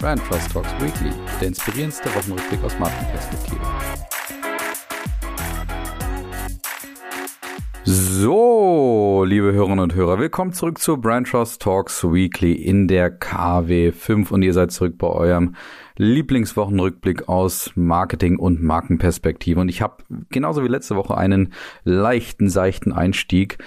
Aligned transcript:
Brand 0.00 0.24
Trust 0.24 0.52
Talks 0.52 0.70
Weekly, 0.80 1.10
der 1.40 1.48
inspirierendste 1.48 2.08
Wochenrückblick 2.14 2.62
aus 2.62 2.78
Markenperspektive. 2.78 3.60
So, 7.82 9.24
liebe 9.26 9.52
Hörerinnen 9.52 9.80
und 9.80 9.96
Hörer, 9.96 10.20
willkommen 10.20 10.52
zurück 10.52 10.78
zu 10.78 10.98
Brand 10.98 11.26
Trust 11.26 11.62
Talks 11.62 12.04
Weekly 12.04 12.52
in 12.52 12.86
der 12.86 13.10
KW 13.10 13.90
5 13.90 14.30
und 14.30 14.42
ihr 14.42 14.52
seid 14.52 14.70
zurück 14.70 14.98
bei 14.98 15.08
eurem 15.08 15.56
Lieblingswochenrückblick 15.96 17.28
aus 17.28 17.72
Marketing 17.74 18.38
und 18.38 18.62
Markenperspektive. 18.62 19.58
Und 19.58 19.68
ich 19.68 19.82
habe 19.82 20.04
genauso 20.30 20.62
wie 20.62 20.68
letzte 20.68 20.94
Woche 20.94 21.18
einen 21.18 21.52
leichten, 21.82 22.48
seichten 22.48 22.92
Einstieg 22.92 23.58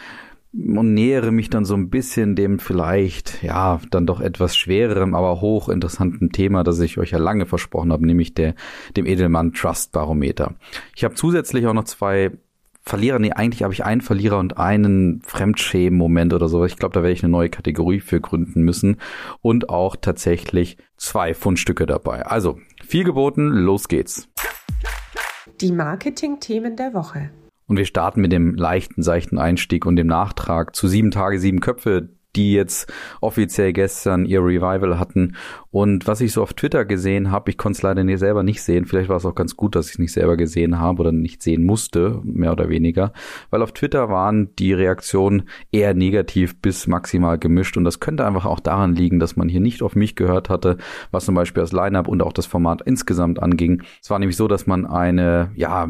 und 0.54 0.94
nähere 0.94 1.32
mich 1.32 1.50
dann 1.50 1.64
so 1.64 1.76
ein 1.76 1.90
bisschen 1.90 2.36
dem 2.36 2.60
vielleicht, 2.60 3.42
ja, 3.42 3.80
dann 3.90 4.06
doch 4.06 4.20
etwas 4.20 4.58
schwereren, 4.58 5.16
aber 5.16 5.40
hochinteressanten 5.40 6.32
Thema, 6.32 6.64
das 6.64 6.80
ich 6.80 6.98
euch 6.98 7.12
ja 7.12 7.20
lange 7.20 7.46
versprochen 7.46 7.92
habe, 7.92 8.06
nämlich 8.06 8.34
der, 8.34 8.56
dem 8.98 9.06
Edelmann 9.06 9.54
Trust 9.54 9.94
Barometer. 9.94 10.56
Ich 10.96 11.04
habe 11.04 11.16
zusätzlich 11.16 11.68
auch 11.68 11.74
noch 11.74 11.86
zwei 11.86 12.32
Verlierer, 12.84 13.20
nee, 13.20 13.32
eigentlich 13.32 13.62
habe 13.62 13.74
ich 13.74 13.86
einen 13.86 14.02
Verlierer 14.02 14.40
und 14.40 14.58
einen 14.58 15.22
Fremdschämen-Moment 15.22 16.34
oder 16.34 16.50
so. 16.50 16.66
Ich 16.66 16.78
glaube, 16.78 16.94
da 16.94 17.04
werde 17.04 17.14
ich 17.14 17.24
eine 17.24 17.32
neue 17.32 17.50
Kategorie 17.50 18.00
für 18.00 18.20
gründen 18.20 18.64
müssen. 18.64 18.98
Und 19.42 19.70
auch 19.70 19.96
tatsächlich 19.96 20.78
zwei 20.98 21.36
Fundstücke 21.36 21.86
dabei. 21.86 22.26
Also, 22.26 22.58
viel 22.84 23.04
geboten, 23.04 23.50
los 23.50 23.88
geht's. 23.88 24.28
Die 25.62 25.72
Marketing-Themen 25.72 26.76
der 26.76 26.96
Woche. 26.96 27.30
Und 27.72 27.78
wir 27.78 27.86
starten 27.86 28.20
mit 28.20 28.34
dem 28.34 28.56
leichten, 28.56 29.02
seichten 29.02 29.38
Einstieg 29.38 29.86
und 29.86 29.96
dem 29.96 30.08
Nachtrag 30.08 30.76
zu 30.76 30.90
sieben 30.90 31.10
Tage, 31.10 31.40
sieben 31.40 31.62
Köpfe, 31.62 32.10
die 32.36 32.52
jetzt 32.52 32.92
offiziell 33.22 33.72
gestern 33.72 34.26
ihr 34.26 34.42
Revival 34.42 35.00
hatten. 35.00 35.38
Und 35.72 36.06
was 36.06 36.20
ich 36.20 36.34
so 36.34 36.44
auf 36.44 36.54
Twitter 36.54 36.84
gesehen 36.84 37.32
habe, 37.32 37.50
ich 37.50 37.58
konnte 37.58 37.78
es 37.78 37.82
leider 37.82 38.04
nicht 38.04 38.20
selber 38.20 38.44
nicht 38.44 38.62
sehen. 38.62 38.86
Vielleicht 38.86 39.08
war 39.08 39.16
es 39.16 39.26
auch 39.26 39.36
ganz 39.36 39.56
gut, 39.56 39.74
dass 39.74 39.88
ich 39.88 39.94
es 39.94 40.00
nicht 40.00 40.12
selber 40.12 40.36
gesehen 40.36 40.80
habe 40.80 41.00
oder 41.00 41.14
nicht 41.14 41.42
sehen 41.42 41.64
musste, 41.64 42.20
mehr 42.24 42.52
oder 42.52 42.68
weniger. 42.68 43.14
Weil 43.52 43.62
auf 43.62 43.72
Twitter 43.72 44.10
waren 44.10 44.54
die 44.58 44.74
Reaktionen 44.74 45.44
eher 45.72 45.94
negativ 45.94 46.60
bis 46.62 46.88
maximal 46.88 47.40
gemischt. 47.40 47.78
Und 47.78 47.86
das 47.86 48.02
könnte 48.02 48.26
einfach 48.26 48.46
auch 48.46 48.60
daran 48.60 48.96
liegen, 48.96 49.20
dass 49.20 49.38
man 49.38 49.48
hier 49.48 49.62
nicht 49.62 49.82
auf 49.82 49.96
mich 49.96 50.18
gehört 50.18 50.50
hatte, 50.50 50.78
was 51.12 51.24
zum 51.24 51.36
Beispiel 51.36 51.62
das 51.62 51.72
Lineup 51.72 52.10
und 52.10 52.22
auch 52.22 52.34
das 52.34 52.48
Format 52.48 52.82
insgesamt 52.82 53.42
anging. 53.42 53.82
Es 54.02 54.10
war 54.10 54.20
nämlich 54.20 54.36
so, 54.36 54.50
dass 54.50 54.68
man 54.68 54.86
eine, 54.86 55.52
ja, 55.56 55.88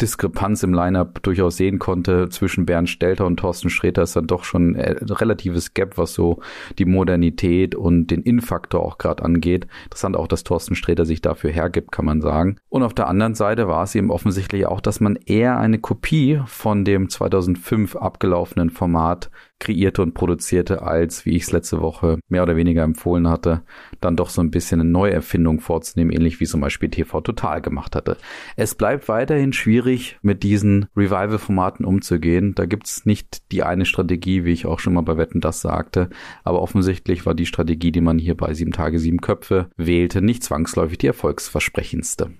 Diskrepanz 0.00 0.62
im 0.62 0.72
Lineup 0.72 1.22
durchaus 1.22 1.58
sehen 1.58 1.78
konnte 1.78 2.30
zwischen 2.30 2.64
Bernd 2.64 2.88
Stelter 2.88 3.26
und 3.26 3.36
Thorsten 3.36 3.68
Sträter. 3.68 4.02
Ist 4.02 4.16
dann 4.16 4.26
doch 4.26 4.44
schon 4.44 4.76
ein 4.76 4.96
relatives 5.10 5.74
Gap, 5.74 5.98
was 5.98 6.14
so 6.14 6.40
die 6.78 6.86
Modernität 6.86 7.74
und 7.74 8.06
den 8.06 8.22
In-Faktor 8.22 8.80
auch 8.80 8.96
gerade 8.96 9.09
angeht. 9.18 9.66
Interessant 9.84 10.16
auch, 10.16 10.28
dass 10.28 10.44
Thorsten 10.44 10.74
Sträter 10.76 11.04
sich 11.04 11.20
dafür 11.20 11.50
hergibt, 11.50 11.90
kann 11.90 12.04
man 12.04 12.20
sagen. 12.20 12.56
Und 12.68 12.84
auf 12.84 12.94
der 12.94 13.08
anderen 13.08 13.34
Seite 13.34 13.66
war 13.66 13.82
es 13.82 13.94
eben 13.94 14.10
offensichtlich 14.10 14.66
auch, 14.66 14.80
dass 14.80 15.00
man 15.00 15.16
eher 15.16 15.58
eine 15.58 15.78
Kopie 15.78 16.40
von 16.46 16.84
dem 16.84 17.08
2005 17.08 17.96
abgelaufenen 17.96 18.70
Format 18.70 19.30
kreierte 19.58 20.02
und 20.02 20.14
produzierte, 20.14 20.82
als, 20.82 21.26
wie 21.26 21.36
ich 21.36 21.42
es 21.42 21.52
letzte 21.52 21.80
Woche 21.80 22.18
mehr 22.28 22.42
oder 22.42 22.56
weniger 22.56 22.82
empfohlen 22.82 23.28
hatte, 23.28 23.62
dann 24.00 24.16
doch 24.16 24.30
so 24.30 24.40
ein 24.40 24.50
bisschen 24.50 24.80
eine 24.80 24.90
Neuerfindung 24.90 25.60
vorzunehmen, 25.60 26.12
ähnlich 26.12 26.40
wie 26.40 26.46
zum 26.46 26.60
Beispiel 26.60 26.88
TV 26.88 27.20
Total 27.20 27.60
gemacht 27.60 27.96
hatte. 27.96 28.16
Es 28.56 28.74
bleibt 28.74 29.08
weiterhin 29.08 29.52
schwierig, 29.52 30.18
mit 30.22 30.42
diesen 30.42 30.86
Revival-Formaten 30.96 31.84
umzugehen. 31.84 32.54
Da 32.54 32.66
gibt's 32.66 33.06
nicht 33.06 33.50
die 33.52 33.62
eine 33.62 33.84
Strategie, 33.84 34.44
wie 34.44 34.52
ich 34.52 34.66
auch 34.66 34.78
schon 34.78 34.94
mal 34.94 35.02
bei 35.02 35.16
Wetten 35.16 35.40
das 35.40 35.60
sagte, 35.60 36.10
aber 36.44 36.62
offensichtlich 36.62 37.26
war 37.26 37.34
die 37.34 37.46
Strategie, 37.46 37.92
die 37.92 38.00
man 38.00 38.18
hier 38.18 38.36
bei 38.36 38.54
sieben 38.54 38.72
Tage, 38.72 38.98
sieben 38.98 39.20
Köpfe 39.20 39.70
wählte, 39.76 40.22
nicht 40.22 40.44
zwangsläufig 40.44 40.98
die 40.98 41.06
erfolgsversprechendste. 41.08 42.30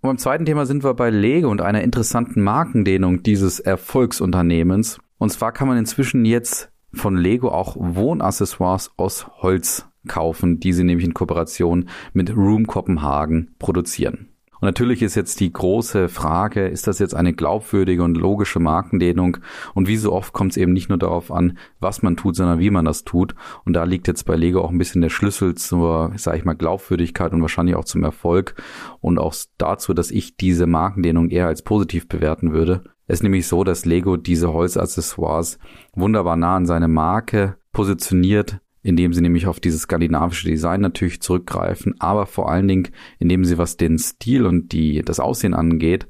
Und 0.00 0.10
beim 0.10 0.18
zweiten 0.18 0.46
Thema 0.46 0.64
sind 0.64 0.84
wir 0.84 0.94
bei 0.94 1.10
Lego 1.10 1.50
und 1.50 1.60
einer 1.60 1.82
interessanten 1.82 2.40
Markendehnung 2.42 3.24
dieses 3.24 3.58
Erfolgsunternehmens. 3.58 5.00
Und 5.18 5.30
zwar 5.30 5.50
kann 5.50 5.66
man 5.66 5.76
inzwischen 5.76 6.24
jetzt 6.24 6.70
von 6.92 7.16
Lego 7.16 7.50
auch 7.50 7.76
Wohnaccessoires 7.78 8.92
aus 8.96 9.26
Holz 9.42 9.87
kaufen, 10.08 10.58
die 10.58 10.72
sie 10.72 10.84
nämlich 10.84 11.06
in 11.06 11.14
Kooperation 11.14 11.88
mit 12.12 12.34
Room 12.36 12.66
Kopenhagen 12.66 13.54
produzieren. 13.58 14.28
Und 14.60 14.66
natürlich 14.66 15.02
ist 15.02 15.14
jetzt 15.14 15.38
die 15.40 15.52
große 15.52 16.08
Frage, 16.08 16.66
ist 16.66 16.86
das 16.86 16.98
jetzt 16.98 17.14
eine 17.14 17.32
glaubwürdige 17.32 18.02
und 18.02 18.16
logische 18.16 18.58
Markendehnung? 18.58 19.38
Und 19.74 19.86
wie 19.86 19.96
so 19.96 20.12
oft 20.12 20.32
kommt 20.32 20.52
es 20.52 20.56
eben 20.56 20.72
nicht 20.72 20.88
nur 20.88 20.98
darauf 20.98 21.30
an, 21.30 21.58
was 21.78 22.02
man 22.02 22.16
tut, 22.16 22.34
sondern 22.34 22.58
wie 22.58 22.70
man 22.70 22.84
das 22.84 23.04
tut. 23.04 23.34
Und 23.64 23.74
da 23.74 23.84
liegt 23.84 24.08
jetzt 24.08 24.24
bei 24.24 24.34
Lego 24.34 24.60
auch 24.60 24.70
ein 24.70 24.78
bisschen 24.78 25.00
der 25.00 25.10
Schlüssel 25.10 25.54
zur, 25.54 26.12
sage 26.16 26.38
ich 26.38 26.44
mal, 26.44 26.54
Glaubwürdigkeit 26.54 27.32
und 27.32 27.42
wahrscheinlich 27.42 27.76
auch 27.76 27.84
zum 27.84 28.02
Erfolg 28.02 28.56
und 29.00 29.18
auch 29.18 29.34
dazu, 29.58 29.94
dass 29.94 30.10
ich 30.10 30.36
diese 30.36 30.66
Markendehnung 30.66 31.30
eher 31.30 31.46
als 31.46 31.62
positiv 31.62 32.08
bewerten 32.08 32.52
würde. 32.52 32.82
Es 33.06 33.18
ist 33.18 33.22
nämlich 33.22 33.46
so, 33.46 33.64
dass 33.64 33.86
Lego 33.86 34.16
diese 34.16 34.52
Holzaccessoires 34.52 35.58
wunderbar 35.94 36.36
nah 36.36 36.56
an 36.56 36.66
seine 36.66 36.88
Marke 36.88 37.56
positioniert, 37.72 38.60
indem 38.82 39.12
sie 39.12 39.20
nämlich 39.20 39.46
auf 39.46 39.60
dieses 39.60 39.82
skandinavische 39.82 40.48
Design 40.48 40.80
natürlich 40.80 41.20
zurückgreifen, 41.20 41.94
aber 41.98 42.26
vor 42.26 42.50
allen 42.50 42.68
Dingen, 42.68 42.88
indem 43.18 43.44
sie 43.44 43.58
was 43.58 43.76
den 43.76 43.98
Stil 43.98 44.46
und 44.46 44.72
die, 44.72 45.02
das 45.02 45.20
Aussehen 45.20 45.54
angeht, 45.54 46.06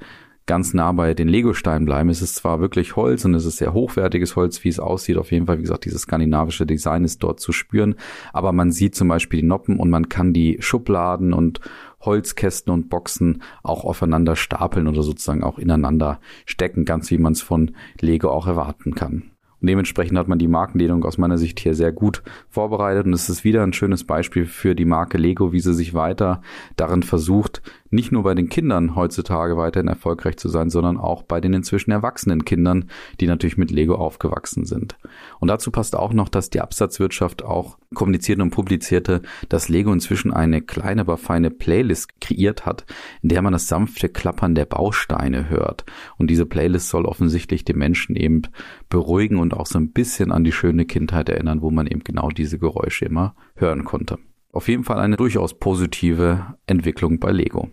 ganz 0.48 0.74
nah 0.74 0.90
bei 0.92 1.14
den 1.14 1.28
Lego-Steinen 1.28 1.84
bleiben. 1.84 2.08
Es 2.08 2.22
ist 2.22 2.34
zwar 2.34 2.58
wirklich 2.58 2.96
Holz 2.96 3.24
und 3.24 3.34
es 3.34 3.44
ist 3.44 3.58
sehr 3.58 3.74
hochwertiges 3.74 4.34
Holz, 4.34 4.64
wie 4.64 4.70
es 4.70 4.80
aussieht. 4.80 5.18
Auf 5.18 5.30
jeden 5.30 5.46
Fall, 5.46 5.58
wie 5.58 5.62
gesagt, 5.62 5.84
dieses 5.84 6.02
skandinavische 6.02 6.66
Design 6.66 7.04
ist 7.04 7.22
dort 7.22 7.38
zu 7.38 7.52
spüren. 7.52 7.94
Aber 8.32 8.52
man 8.52 8.72
sieht 8.72 8.96
zum 8.96 9.08
Beispiel 9.08 9.42
die 9.42 9.46
Noppen 9.46 9.78
und 9.78 9.90
man 9.90 10.08
kann 10.08 10.32
die 10.32 10.56
Schubladen 10.60 11.34
und 11.34 11.60
Holzkästen 12.00 12.72
und 12.72 12.88
Boxen 12.88 13.42
auch 13.62 13.84
aufeinander 13.84 14.36
stapeln 14.36 14.88
oder 14.88 15.02
sozusagen 15.02 15.44
auch 15.44 15.58
ineinander 15.58 16.18
stecken, 16.46 16.86
ganz 16.86 17.10
wie 17.10 17.18
man 17.18 17.34
es 17.34 17.42
von 17.42 17.72
Lego 18.00 18.30
auch 18.30 18.46
erwarten 18.46 18.94
kann. 18.94 19.30
Und 19.60 19.68
dementsprechend 19.68 20.18
hat 20.18 20.28
man 20.28 20.38
die 20.38 20.48
Markendehnung 20.48 21.04
aus 21.04 21.18
meiner 21.18 21.38
Sicht 21.38 21.58
hier 21.60 21.74
sehr 21.74 21.92
gut 21.92 22.22
vorbereitet. 22.48 23.06
Und 23.06 23.12
es 23.12 23.28
ist 23.28 23.44
wieder 23.44 23.62
ein 23.62 23.72
schönes 23.72 24.04
Beispiel 24.04 24.46
für 24.46 24.74
die 24.74 24.84
Marke 24.84 25.18
Lego, 25.18 25.52
wie 25.52 25.60
sie 25.60 25.74
sich 25.74 25.94
weiter 25.94 26.42
darin 26.76 27.02
versucht, 27.02 27.62
nicht 27.90 28.12
nur 28.12 28.22
bei 28.22 28.34
den 28.34 28.48
Kindern 28.48 28.94
heutzutage 28.94 29.56
weiterhin 29.56 29.88
erfolgreich 29.88 30.36
zu 30.36 30.48
sein, 30.48 30.70
sondern 30.70 30.98
auch 30.98 31.22
bei 31.22 31.40
den 31.40 31.54
inzwischen 31.54 31.90
erwachsenen 31.90 32.44
Kindern, 32.44 32.90
die 33.20 33.26
natürlich 33.26 33.56
mit 33.56 33.70
Lego 33.70 33.94
aufgewachsen 33.94 34.64
sind. 34.64 34.96
Und 35.40 35.48
dazu 35.48 35.70
passt 35.70 35.96
auch 35.96 36.12
noch, 36.12 36.28
dass 36.28 36.50
die 36.50 36.60
Absatzwirtschaft 36.60 37.42
auch 37.42 37.78
kommunizierte 37.94 38.42
und 38.42 38.50
publizierte, 38.50 39.22
dass 39.48 39.68
Lego 39.68 39.92
inzwischen 39.92 40.32
eine 40.32 40.60
kleine, 40.60 41.00
aber 41.00 41.16
feine 41.16 41.50
Playlist 41.50 42.20
kreiert 42.20 42.66
hat, 42.66 42.84
in 43.22 43.30
der 43.30 43.40
man 43.40 43.52
das 43.54 43.68
sanfte 43.68 44.08
Klappern 44.08 44.54
der 44.54 44.66
Bausteine 44.66 45.48
hört. 45.48 45.84
Und 46.18 46.28
diese 46.28 46.44
Playlist 46.44 46.90
soll 46.90 47.06
offensichtlich 47.06 47.64
den 47.64 47.78
Menschen 47.78 48.16
eben 48.16 48.42
beruhigen 48.88 49.38
und 49.38 49.54
auch 49.54 49.66
so 49.66 49.78
ein 49.78 49.92
bisschen 49.92 50.32
an 50.32 50.44
die 50.44 50.52
schöne 50.52 50.84
Kindheit 50.84 51.28
erinnern, 51.28 51.62
wo 51.62 51.70
man 51.70 51.86
eben 51.86 52.04
genau 52.04 52.30
diese 52.30 52.58
Geräusche 52.58 53.04
immer 53.04 53.34
hören 53.56 53.84
konnte. 53.84 54.18
Auf 54.52 54.68
jeden 54.68 54.84
Fall 54.84 54.98
eine 54.98 55.16
durchaus 55.16 55.58
positive 55.58 56.54
Entwicklung 56.66 57.18
bei 57.18 57.30
Lego. 57.30 57.70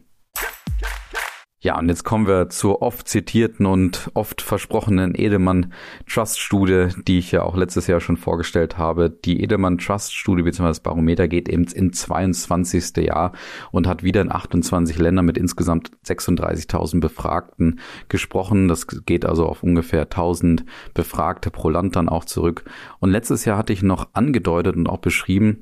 Ja, 1.66 1.80
und 1.80 1.90
jetzt 1.90 2.04
kommen 2.04 2.28
wir 2.28 2.50
zur 2.50 2.84
oft 2.84 3.08
zitierten 3.08 3.66
und 3.66 4.12
oft 4.14 4.44
versprochenen 4.44 5.16
Edelmann 5.16 5.74
Trust 6.08 6.40
Studie, 6.40 6.90
die 7.08 7.18
ich 7.18 7.32
ja 7.32 7.42
auch 7.42 7.58
letztes 7.58 7.88
Jahr 7.88 8.00
schon 8.00 8.18
vorgestellt 8.18 8.78
habe. 8.78 9.10
Die 9.10 9.42
Edelmann 9.42 9.80
Trust 9.80 10.14
Studie 10.14 10.44
bzw. 10.44 10.68
das 10.68 10.80
Barometer 10.82 11.28
geht 11.28 11.50
eben 11.50 11.64
in 11.64 11.92
22. 11.92 12.98
Jahr 12.98 13.32
und 13.72 13.88
hat 13.88 14.04
wieder 14.04 14.22
in 14.22 14.32
28 14.32 15.00
Ländern 15.00 15.26
mit 15.26 15.40
insgesamt 15.40 15.90
36.000 16.06 17.00
Befragten 17.00 17.80
gesprochen. 18.10 18.68
Das 18.68 18.86
geht 18.86 19.26
also 19.26 19.48
auf 19.48 19.64
ungefähr 19.64 20.04
1000 20.04 20.66
Befragte 20.94 21.50
pro 21.50 21.72
Land 21.72 21.96
dann 21.96 22.10
auch 22.10 22.26
zurück. 22.26 22.64
Und 23.00 23.10
letztes 23.10 23.44
Jahr 23.44 23.58
hatte 23.58 23.74
ich 23.74 23.82
noch 23.82 24.10
angedeutet 24.14 24.76
und 24.76 24.88
auch 24.88 25.00
beschrieben, 25.00 25.62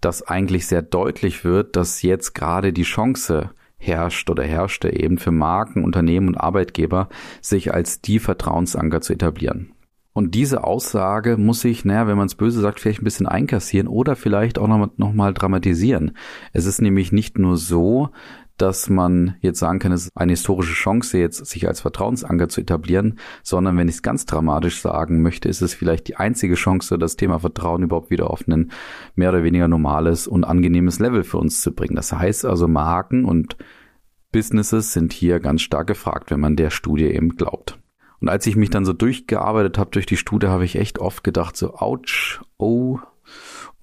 dass 0.00 0.26
eigentlich 0.26 0.66
sehr 0.66 0.80
deutlich 0.80 1.44
wird, 1.44 1.76
dass 1.76 2.00
jetzt 2.00 2.34
gerade 2.34 2.72
die 2.72 2.84
Chance 2.84 3.50
herrscht 3.82 4.30
oder 4.30 4.44
herrschte 4.44 4.92
eben 4.92 5.18
für 5.18 5.32
Marken, 5.32 5.84
Unternehmen 5.84 6.28
und 6.28 6.36
Arbeitgeber, 6.36 7.08
sich 7.40 7.74
als 7.74 8.00
die 8.00 8.18
Vertrauensanker 8.18 9.00
zu 9.00 9.12
etablieren. 9.12 9.72
Und 10.14 10.34
diese 10.34 10.64
Aussage 10.64 11.38
muss 11.38 11.64
ich, 11.64 11.86
naja, 11.86 12.06
wenn 12.06 12.18
man 12.18 12.26
es 12.26 12.34
böse 12.34 12.60
sagt, 12.60 12.80
vielleicht 12.80 13.00
ein 13.00 13.04
bisschen 13.04 13.26
einkassieren 13.26 13.88
oder 13.88 14.14
vielleicht 14.14 14.58
auch 14.58 14.68
noch, 14.68 14.90
noch 14.98 15.12
mal 15.14 15.32
dramatisieren. 15.32 16.16
Es 16.52 16.66
ist 16.66 16.82
nämlich 16.82 17.12
nicht 17.12 17.38
nur 17.38 17.56
so, 17.56 18.10
dass 18.62 18.88
man 18.88 19.34
jetzt 19.40 19.58
sagen 19.58 19.80
kann, 19.80 19.90
es 19.90 20.04
ist 20.04 20.12
eine 20.14 20.32
historische 20.32 20.74
Chance, 20.74 21.18
jetzt 21.18 21.44
sich 21.44 21.66
als 21.66 21.80
Vertrauensanker 21.80 22.48
zu 22.48 22.60
etablieren, 22.60 23.18
sondern 23.42 23.76
wenn 23.76 23.88
ich 23.88 23.96
es 23.96 24.02
ganz 24.02 24.24
dramatisch 24.24 24.80
sagen 24.80 25.20
möchte, 25.20 25.48
ist 25.48 25.62
es 25.62 25.74
vielleicht 25.74 26.06
die 26.06 26.14
einzige 26.14 26.54
Chance, 26.54 26.96
das 26.96 27.16
Thema 27.16 27.40
Vertrauen 27.40 27.82
überhaupt 27.82 28.10
wieder 28.10 28.30
auf 28.30 28.46
ein 28.46 28.70
mehr 29.16 29.30
oder 29.30 29.42
weniger 29.42 29.66
normales 29.66 30.28
und 30.28 30.44
angenehmes 30.44 31.00
Level 31.00 31.24
für 31.24 31.38
uns 31.38 31.60
zu 31.60 31.74
bringen. 31.74 31.96
Das 31.96 32.12
heißt 32.12 32.44
also, 32.44 32.68
Marken 32.68 33.24
und 33.24 33.56
Businesses 34.30 34.92
sind 34.92 35.12
hier 35.12 35.40
ganz 35.40 35.62
stark 35.62 35.88
gefragt, 35.88 36.30
wenn 36.30 36.40
man 36.40 36.54
der 36.54 36.70
Studie 36.70 37.06
eben 37.06 37.30
glaubt. 37.30 37.80
Und 38.20 38.28
als 38.28 38.46
ich 38.46 38.54
mich 38.54 38.70
dann 38.70 38.84
so 38.84 38.92
durchgearbeitet 38.92 39.76
habe 39.76 39.90
durch 39.90 40.06
die 40.06 40.16
Studie, 40.16 40.46
habe 40.46 40.64
ich 40.64 40.76
echt 40.76 41.00
oft 41.00 41.24
gedacht, 41.24 41.56
so, 41.56 41.74
ouch, 41.74 42.40
oh, 42.58 43.00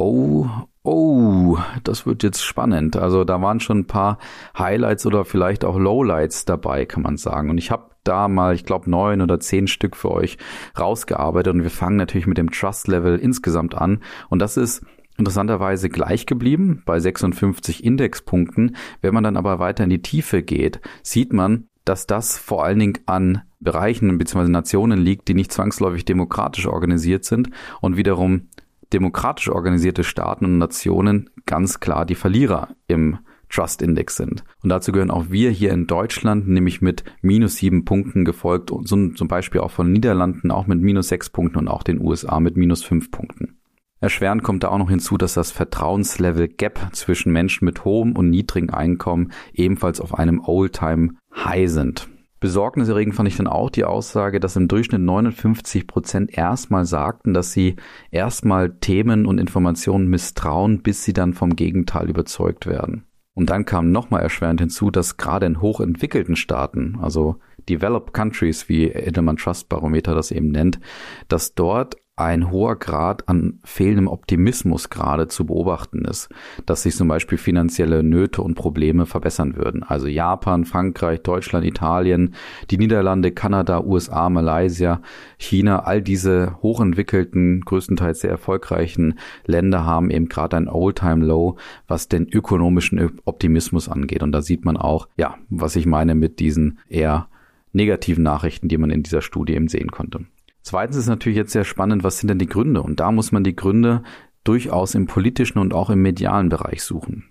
Oh, 0.01 0.48
oh, 0.84 1.57
das 1.84 2.06
wird 2.06 2.24
jetzt 2.24 2.42
spannend. 2.42 2.96
Also 2.96 3.25
da 3.25 3.42
waren 3.42 3.60
schon 3.60 3.80
ein 3.80 3.88
paar 3.88 4.18
Highlights 4.57 5.06
oder 5.06 5.25
vielleicht 5.25 5.66
auch 5.66 5.78
Lowlights 5.78 6.46
dabei, 6.46 6.86
kann 6.86 7.04
man 7.04 7.18
sagen. 7.18 7.50
Und 7.50 7.57
ich 7.57 7.69
habe 7.69 7.92
da 8.06 8.30
mal, 8.30 8.56
ich 8.56 8.63
glaube, 8.63 8.90
neun 8.90 9.22
oder 9.22 9.42
zehn 9.42 9.68
Stück 9.68 9.98
für 9.98 10.12
euch 10.12 10.38
rausgearbeitet. 10.80 11.54
Und 11.54 11.63
wir 11.63 11.69
fangen 11.69 11.98
natürlich 11.98 12.28
mit 12.28 12.38
dem 12.38 12.50
Trust 12.50 12.88
Level 12.88 13.19
insgesamt 13.19 13.75
an. 13.75 14.00
Und 14.30 14.40
das 14.40 14.56
ist 14.56 14.86
interessanterweise 15.18 15.90
gleich 15.90 16.25
geblieben 16.25 16.81
bei 16.86 16.98
56 16.98 17.84
Indexpunkten. 17.84 18.78
Wenn 19.01 19.13
man 19.13 19.25
dann 19.25 19.36
aber 19.36 19.60
weiter 19.60 19.84
in 19.84 19.90
die 19.90 20.01
Tiefe 20.01 20.44
geht, 20.44 20.80
sieht 21.04 21.34
man, 21.34 21.68
dass 21.84 22.07
das 22.07 22.38
vor 22.38 22.63
allen 22.63 22.80
Dingen 22.80 23.00
an 23.06 23.42
Bereichen 23.60 24.18
bzw. 24.18 24.48
Nationen 24.48 25.00
liegt, 25.00 25.28
die 25.28 25.34
nicht 25.34 25.51
zwangsläufig 25.51 26.06
demokratisch 26.06 26.68
organisiert 26.68 27.25
sind 27.25 27.50
und 27.81 27.98
wiederum 27.98 28.48
demokratisch 28.94 29.50
organisierte 29.50 30.03
Staaten 30.03 30.45
und 30.45 30.57
Nationen 30.57 31.30
ganz 31.45 31.80
klar 31.80 32.06
die 32.06 32.15
Verlierer 32.15 32.69
im 32.88 33.19
Trust 33.50 33.81
Index 33.81 34.15
sind. 34.15 34.44
Und 34.62 34.69
dazu 34.69 34.91
gehören 34.91 35.12
auch 35.12 35.25
wir 35.30 35.50
hier 35.50 35.71
in 35.71 35.88
Deutschland, 35.88 36.47
nämlich 36.47 36.81
mit 36.81 37.03
minus 37.21 37.56
sieben 37.56 37.83
Punkten 37.83 38.24
gefolgt 38.24 38.71
und 38.71 38.88
zum 38.88 39.27
Beispiel 39.27 39.62
auch 39.62 39.71
von 39.71 39.91
Niederlanden 39.91 40.51
auch 40.51 40.68
mit 40.68 40.80
minus 40.80 41.07
sechs 41.07 41.30
Punkten 41.30 41.57
und 41.57 41.68
auch 41.68 41.83
den 41.83 42.00
USA 42.00 42.39
mit 42.39 42.57
minus 42.57 42.83
fünf 42.83 43.12
Punkten. 43.12 43.57
Erschwerend 44.01 44.44
kommt 44.44 44.63
da 44.63 44.69
auch 44.69 44.77
noch 44.77 44.89
hinzu, 44.89 45.18
dass 45.18 45.33
das 45.33 45.51
Vertrauenslevel 45.51 46.47
Gap 46.47 46.80
zwischen 46.94 47.33
Menschen 47.33 47.65
mit 47.65 47.83
hohem 47.83 48.15
und 48.15 48.30
niedrigem 48.30 48.69
Einkommen 48.69 49.33
ebenfalls 49.53 50.00
auf 50.00 50.18
einem 50.18 50.39
Old-Time 50.39 51.15
High 51.36 51.69
sind. 51.69 52.07
Besorgniserregend 52.39 53.15
fand 53.15 53.27
ich 53.27 53.38
dann 53.38 53.47
auch 53.47 53.69
die 53.69 53.83
Aussage, 53.83 54.39
dass 54.39 54.56
im 54.56 54.68
Durchschnitt 54.68 55.01
59 55.01 55.88
Prozent 55.88 56.38
erstmal 56.38 56.86
sagten, 56.86 57.33
dass 57.33 57.51
sie 57.51 57.75
erstmal 58.12 58.71
Themen 58.80 59.25
und 59.25 59.39
Informationen 59.39 60.07
misstrauen, 60.07 60.81
bis 60.81 61.03
sie 61.03 61.13
dann 61.13 61.33
vom 61.33 61.56
Gegenteil 61.56 62.09
überzeugt 62.09 62.65
werden. 62.65 63.06
Und 63.33 63.50
dann 63.50 63.65
kam 63.65 63.91
nochmal 63.91 64.21
erschwerend 64.21 64.59
hinzu, 64.59 64.91
dass 64.91 65.18
gerade 65.18 65.45
in 65.45 65.62
hochentwickelten 65.62 66.36
Staaten, 66.36 66.97
also 67.01 67.38
Developed 67.69 68.13
Countries, 68.13 68.68
wie 68.68 68.86
Edelman 68.86 69.38
Trust 69.38 69.69
Barometer 69.69 70.15
das 70.15 70.31
eben 70.31 70.50
nennt, 70.50 70.80
dass 71.27 71.53
dort 71.56 71.95
ein 72.19 72.51
hoher 72.51 72.75
Grad 72.75 73.30
an 73.30 73.60
fehlendem 73.63 74.07
Optimismus 74.07 74.89
gerade 74.89 75.27
zu 75.27 75.45
beobachten 75.45 76.04
ist, 76.06 76.30
dass 76.66 76.83
sich 76.83 76.95
zum 76.95 77.07
Beispiel 77.07 77.38
finanzielle 77.38 78.04
Nöte 78.04 78.42
und 78.42 78.56
Probleme 78.56 79.06
verbessern 79.06 79.56
würden. 79.56 79.83
Also 79.83 80.07
Japan, 80.07 80.66
Frankreich, 80.66 81.21
Deutschland, 81.21 81.66
Italien, 81.66 82.36
die 82.69 82.77
Niederlande, 82.77 83.31
Kanada, 83.31 83.81
USA, 83.83 84.30
Malaysia, 84.30 85.01
China, 85.38 85.83
all 85.83 86.01
diese 86.01 86.57
hochentwickelten, 86.62 87.62
größtenteils 87.62 88.22
sehr 88.22 88.31
erfolgreichen 88.31 89.18
Länder 89.45 89.86
haben 89.86 90.12
eben 90.12 90.27
gerade 90.27 90.57
ein 90.57 90.68
Old-Time-Low, 90.68 91.56
was 91.88 92.10
den 92.10 92.27
ökonomischen 92.27 93.19
Optimismus 93.25 93.88
angeht. 93.88 94.24
Und 94.24 94.33
da 94.33 94.42
sieht 94.42 94.65
man 94.65 94.77
auch, 94.77 95.07
ja, 95.18 95.36
was 95.50 95.75
ich 95.75 95.86
meine 95.86 96.15
mit 96.15 96.39
diesen 96.39 96.80
eher 96.89 97.27
negativen 97.72 98.24
Nachrichten, 98.24 98.68
die 98.68 98.77
man 98.77 98.89
in 98.89 99.04
dieser 99.04 99.22
Studie 99.22 99.54
eben 99.54 99.68
sehen 99.68 99.92
konnte. 99.92 100.25
Zweitens 100.61 100.97
ist 100.97 101.07
natürlich 101.07 101.38
jetzt 101.38 101.51
sehr 101.51 101.63
spannend, 101.63 102.03
was 102.03 102.19
sind 102.19 102.27
denn 102.27 102.39
die 102.39 102.47
Gründe? 102.47 102.81
Und 102.81 103.00
da 103.00 103.11
muss 103.11 103.31
man 103.31 103.44
die 103.44 103.56
Gründe 103.56 104.03
durchaus 104.44 104.95
im 104.95 105.07
politischen 105.07 105.59
und 105.59 105.73
auch 105.73 105.89
im 105.89 106.01
medialen 106.01 106.50
Bereich 106.50 106.83
suchen. 106.83 107.25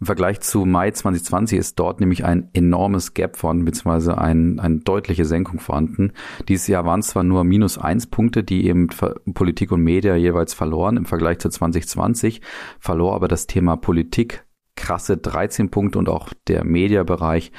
Im 0.00 0.06
Vergleich 0.06 0.40
zu 0.40 0.64
Mai 0.64 0.90
2020 0.90 1.58
ist 1.58 1.78
dort 1.78 2.00
nämlich 2.00 2.24
ein 2.24 2.50
enormes 2.52 3.14
Gap 3.14 3.36
vorhanden, 3.36 3.64
beziehungsweise 3.64 4.18
ein, 4.18 4.58
eine 4.58 4.78
deutliche 4.78 5.24
Senkung 5.24 5.60
vorhanden. 5.60 6.12
Dieses 6.48 6.66
Jahr 6.66 6.84
waren 6.84 7.00
es 7.00 7.08
zwar 7.08 7.22
nur 7.22 7.44
minus 7.44 7.78
eins 7.78 8.06
Punkte, 8.06 8.42
die 8.42 8.66
eben 8.66 8.88
Politik 8.88 9.70
und 9.70 9.82
Media 9.82 10.16
jeweils 10.16 10.52
verloren. 10.52 10.96
Im 10.96 11.06
Vergleich 11.06 11.38
zu 11.38 11.48
2020 11.48 12.40
verlor 12.80 13.14
aber 13.14 13.28
das 13.28 13.46
Thema 13.46 13.76
Politik 13.76 14.44
krasse 14.76 15.16
13 15.16 15.70
Punkte 15.70 15.98
und 15.98 16.08
auch 16.08 16.32
der 16.48 16.64
Mediabereich 16.64 17.52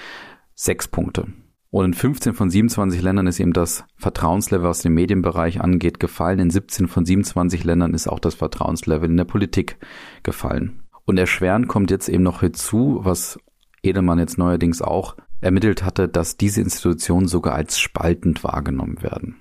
sechs 0.54 0.88
Punkte. 0.88 1.28
Und 1.76 1.84
in 1.84 1.94
15 1.94 2.34
von 2.36 2.50
27 2.50 3.02
Ländern 3.02 3.28
ist 3.28 3.42
eben 3.42 3.52
das 3.52 3.84
Vertrauenslevel, 3.98 4.66
was 4.66 4.80
den 4.80 4.94
Medienbereich 4.94 5.60
angeht, 5.60 6.00
gefallen. 6.00 6.40
In 6.40 6.50
17 6.50 6.88
von 6.88 7.06
27 7.06 7.66
Ländern 7.66 7.94
ist 7.94 8.08
auch 8.08 8.20
das 8.20 8.34
Vertrauenslevel 8.34 9.10
in 9.10 9.18
der 9.18 9.26
Politik 9.26 9.78
gefallen. 10.24 10.84
Und 11.04 11.18
erschwerend 11.18 11.68
kommt 11.68 11.92
jetzt 11.92 12.08
eben 12.08 12.24
noch 12.24 12.40
hinzu, 12.40 13.02
was 13.02 13.38
Edelmann 13.84 14.20
jetzt 14.20 14.38
neuerdings 14.38 14.82
auch 14.82 15.18
ermittelt 15.42 15.84
hatte, 15.84 16.08
dass 16.08 16.38
diese 16.38 16.62
Institutionen 16.62 17.28
sogar 17.28 17.56
als 17.56 17.78
spaltend 17.78 18.46
wahrgenommen 18.46 19.04
werden. 19.04 19.36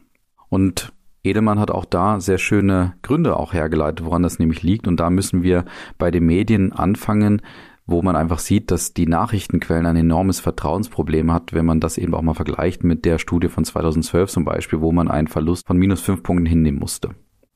Und 0.48 0.92
Edelmann 1.22 1.60
hat 1.60 1.70
auch 1.70 1.84
da 1.84 2.18
sehr 2.18 2.38
schöne 2.38 2.94
Gründe 3.02 3.36
auch 3.36 3.52
hergeleitet, 3.52 4.04
woran 4.04 4.24
das 4.24 4.40
nämlich 4.40 4.64
liegt. 4.64 4.88
Und 4.88 4.98
da 4.98 5.08
müssen 5.08 5.44
wir 5.44 5.66
bei 5.98 6.10
den 6.10 6.26
Medien 6.26 6.72
anfangen, 6.72 7.42
wo 7.86 8.02
man 8.02 8.16
einfach 8.16 8.38
sieht, 8.38 8.70
dass 8.70 8.94
die 8.94 9.06
Nachrichtenquellen 9.06 9.86
ein 9.86 9.96
enormes 9.96 10.40
Vertrauensproblem 10.40 11.32
hat, 11.32 11.52
wenn 11.52 11.66
man 11.66 11.80
das 11.80 11.98
eben 11.98 12.14
auch 12.14 12.22
mal 12.22 12.34
vergleicht 12.34 12.82
mit 12.84 13.04
der 13.04 13.18
Studie 13.18 13.48
von 13.48 13.64
2012 13.64 14.30
zum 14.30 14.44
Beispiel, 14.44 14.80
wo 14.80 14.92
man 14.92 15.08
einen 15.08 15.28
Verlust 15.28 15.66
von 15.66 15.76
minus 15.76 16.00
fünf 16.00 16.22
Punkten 16.22 16.46
hinnehmen 16.46 16.78
musste. 16.78 17.10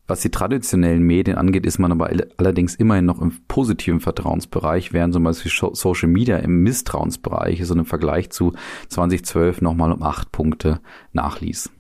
Was 0.07 0.21
die 0.21 0.31
traditionellen 0.31 1.03
Medien 1.03 1.37
angeht, 1.37 1.67
ist 1.67 1.79
man 1.79 1.93
aber 1.93 2.11
allerdings 2.39 2.75
immerhin 2.75 3.05
noch 3.05 3.21
im 3.21 3.33
positiven 3.47 4.01
Vertrauensbereich, 4.01 4.95
während 4.95 5.13
zum 5.13 5.25
Beispiel 5.25 5.53
Social 5.75 6.09
Media 6.09 6.39
im 6.39 6.63
Misstrauensbereich 6.63 7.61
ist 7.61 7.71
und 7.71 7.81
im 7.81 7.85
Vergleich 7.85 8.31
zu 8.31 8.55
2012 8.89 9.61
nochmal 9.61 9.93
um 9.93 10.03
acht 10.03 10.33
Punkte 10.33 10.81
nachließ. 11.13 11.71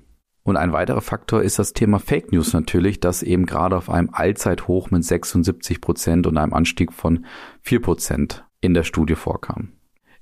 Und 0.48 0.56
ein 0.56 0.72
weiterer 0.72 1.02
Faktor 1.02 1.42
ist 1.42 1.58
das 1.58 1.74
Thema 1.74 1.98
Fake 1.98 2.32
News 2.32 2.54
natürlich, 2.54 3.00
das 3.00 3.22
eben 3.22 3.44
gerade 3.44 3.76
auf 3.76 3.90
einem 3.90 4.08
Allzeithoch 4.10 4.90
mit 4.90 5.04
76 5.04 5.82
Prozent 5.82 6.26
und 6.26 6.38
einem 6.38 6.54
Anstieg 6.54 6.90
von 6.94 7.26
4 7.64 7.82
Prozent 7.82 8.46
in 8.62 8.72
der 8.72 8.84
Studie 8.84 9.14
vorkam. 9.14 9.72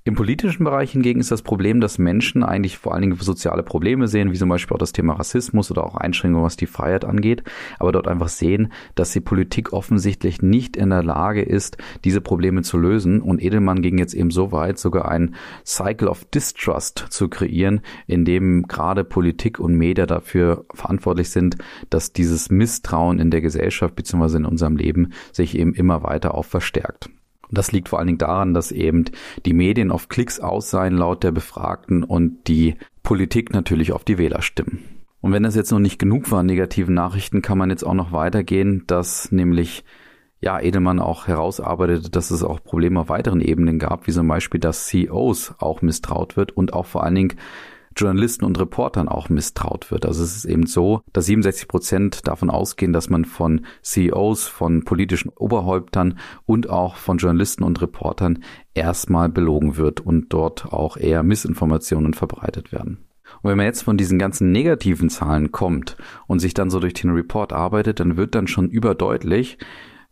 Im 0.07 0.15
politischen 0.15 0.63
Bereich 0.63 0.91
hingegen 0.93 1.19
ist 1.19 1.31
das 1.31 1.41
Problem, 1.41 1.81
dass 1.81 1.97
Menschen 1.97 2.41
eigentlich 2.41 2.77
vor 2.77 2.93
allen 2.93 3.01
Dingen 3.01 3.17
soziale 3.19 3.61
Probleme 3.61 4.07
sehen, 4.07 4.31
wie 4.31 4.37
zum 4.37 4.47
Beispiel 4.47 4.73
auch 4.73 4.79
das 4.79 4.93
Thema 4.93 5.15
Rassismus 5.15 5.69
oder 5.69 5.83
auch 5.83 5.95
Einschränkungen, 5.95 6.45
was 6.45 6.55
die 6.55 6.65
Freiheit 6.65 7.03
angeht, 7.03 7.43
aber 7.77 7.91
dort 7.91 8.07
einfach 8.07 8.29
sehen, 8.29 8.71
dass 8.95 9.11
die 9.11 9.19
Politik 9.19 9.73
offensichtlich 9.73 10.41
nicht 10.41 10.77
in 10.77 10.91
der 10.91 11.03
Lage 11.03 11.41
ist, 11.41 11.75
diese 12.05 12.21
Probleme 12.21 12.61
zu 12.61 12.77
lösen. 12.77 13.21
Und 13.21 13.43
Edelmann 13.43 13.81
ging 13.81 13.97
jetzt 13.97 14.13
eben 14.13 14.31
so 14.31 14.53
weit, 14.53 14.79
sogar 14.79 15.09
ein 15.09 15.35
Cycle 15.65 16.07
of 16.07 16.23
Distrust 16.23 17.07
zu 17.09 17.27
kreieren, 17.27 17.81
in 18.05 18.23
dem 18.23 18.63
gerade 18.69 19.03
Politik 19.03 19.59
und 19.59 19.75
Media 19.75 20.05
dafür 20.05 20.63
verantwortlich 20.73 21.31
sind, 21.31 21.57
dass 21.89 22.13
dieses 22.13 22.49
Misstrauen 22.49 23.19
in 23.19 23.29
der 23.29 23.41
Gesellschaft 23.41 23.93
bzw. 23.97 24.37
in 24.37 24.45
unserem 24.45 24.77
Leben 24.77 25.11
sich 25.33 25.57
eben 25.57 25.73
immer 25.73 26.01
weiter 26.03 26.33
auch 26.33 26.45
verstärkt. 26.45 27.09
Und 27.49 27.57
das 27.57 27.71
liegt 27.71 27.89
vor 27.89 27.99
allen 27.99 28.07
Dingen 28.07 28.17
daran, 28.17 28.53
dass 28.53 28.71
eben 28.71 29.05
die 29.45 29.53
Medien 29.53 29.91
auf 29.91 30.09
Klicks 30.09 30.39
aus 30.39 30.69
seien 30.69 30.97
laut 30.97 31.23
der 31.23 31.31
Befragten 31.31 32.03
und 32.03 32.47
die 32.47 32.75
Politik 33.03 33.53
natürlich 33.53 33.91
auf 33.91 34.03
die 34.03 34.17
Wähler 34.17 34.41
stimmen. 34.41 34.83
Und 35.21 35.31
wenn 35.31 35.43
das 35.43 35.55
jetzt 35.55 35.71
noch 35.71 35.79
nicht 35.79 35.99
genug 35.99 36.31
war, 36.31 36.43
negativen 36.43 36.93
Nachrichten, 36.93 37.41
kann 37.41 37.57
man 37.57 37.69
jetzt 37.69 37.83
auch 37.83 37.93
noch 37.93 38.11
weitergehen, 38.11 38.83
dass 38.87 39.31
nämlich 39.31 39.83
ja, 40.39 40.59
Edelmann 40.59 40.99
auch 40.99 41.27
herausarbeitete, 41.27 42.11
dass 42.11 42.29
es 42.29 42.43
auch 42.43 42.63
Probleme 42.63 42.99
auf 42.99 43.09
weiteren 43.09 43.41
Ebenen 43.41 43.79
gab, 43.79 44.05
wie 44.05 44.11
zum 44.11 44.27
Beispiel, 44.27 44.59
dass 44.59 44.85
CEOs 44.85 45.55
auch 45.57 45.81
misstraut 45.81 46.37
wird 46.37 46.51
und 46.51 46.73
auch 46.73 46.85
vor 46.85 47.03
allen 47.03 47.15
Dingen 47.15 47.33
Journalisten 47.97 48.45
und 48.45 48.59
Reportern 48.59 49.07
auch 49.07 49.29
misstraut 49.29 49.91
wird. 49.91 50.05
Also 50.05 50.23
es 50.23 50.35
ist 50.37 50.45
eben 50.45 50.65
so, 50.65 51.01
dass 51.13 51.25
67 51.25 51.67
Prozent 51.67 52.27
davon 52.27 52.49
ausgehen, 52.49 52.93
dass 52.93 53.09
man 53.09 53.25
von 53.25 53.65
CEOs, 53.81 54.47
von 54.47 54.83
politischen 54.83 55.29
Oberhäuptern 55.29 56.17
und 56.45 56.69
auch 56.69 56.95
von 56.95 57.17
Journalisten 57.17 57.63
und 57.63 57.81
Reportern 57.81 58.43
erstmal 58.73 59.29
belogen 59.29 59.77
wird 59.77 59.99
und 59.99 60.31
dort 60.33 60.71
auch 60.71 60.97
eher 60.97 61.23
Missinformationen 61.23 62.13
verbreitet 62.13 62.71
werden. 62.71 63.07
Und 63.41 63.49
wenn 63.49 63.57
man 63.57 63.65
jetzt 63.65 63.83
von 63.83 63.97
diesen 63.97 64.19
ganzen 64.19 64.51
negativen 64.51 65.09
Zahlen 65.09 65.51
kommt 65.51 65.97
und 66.27 66.39
sich 66.39 66.53
dann 66.53 66.69
so 66.69 66.79
durch 66.79 66.93
den 66.93 67.11
Report 67.11 67.53
arbeitet, 67.53 67.99
dann 67.99 68.17
wird 68.17 68.35
dann 68.35 68.47
schon 68.47 68.69
überdeutlich, 68.69 69.57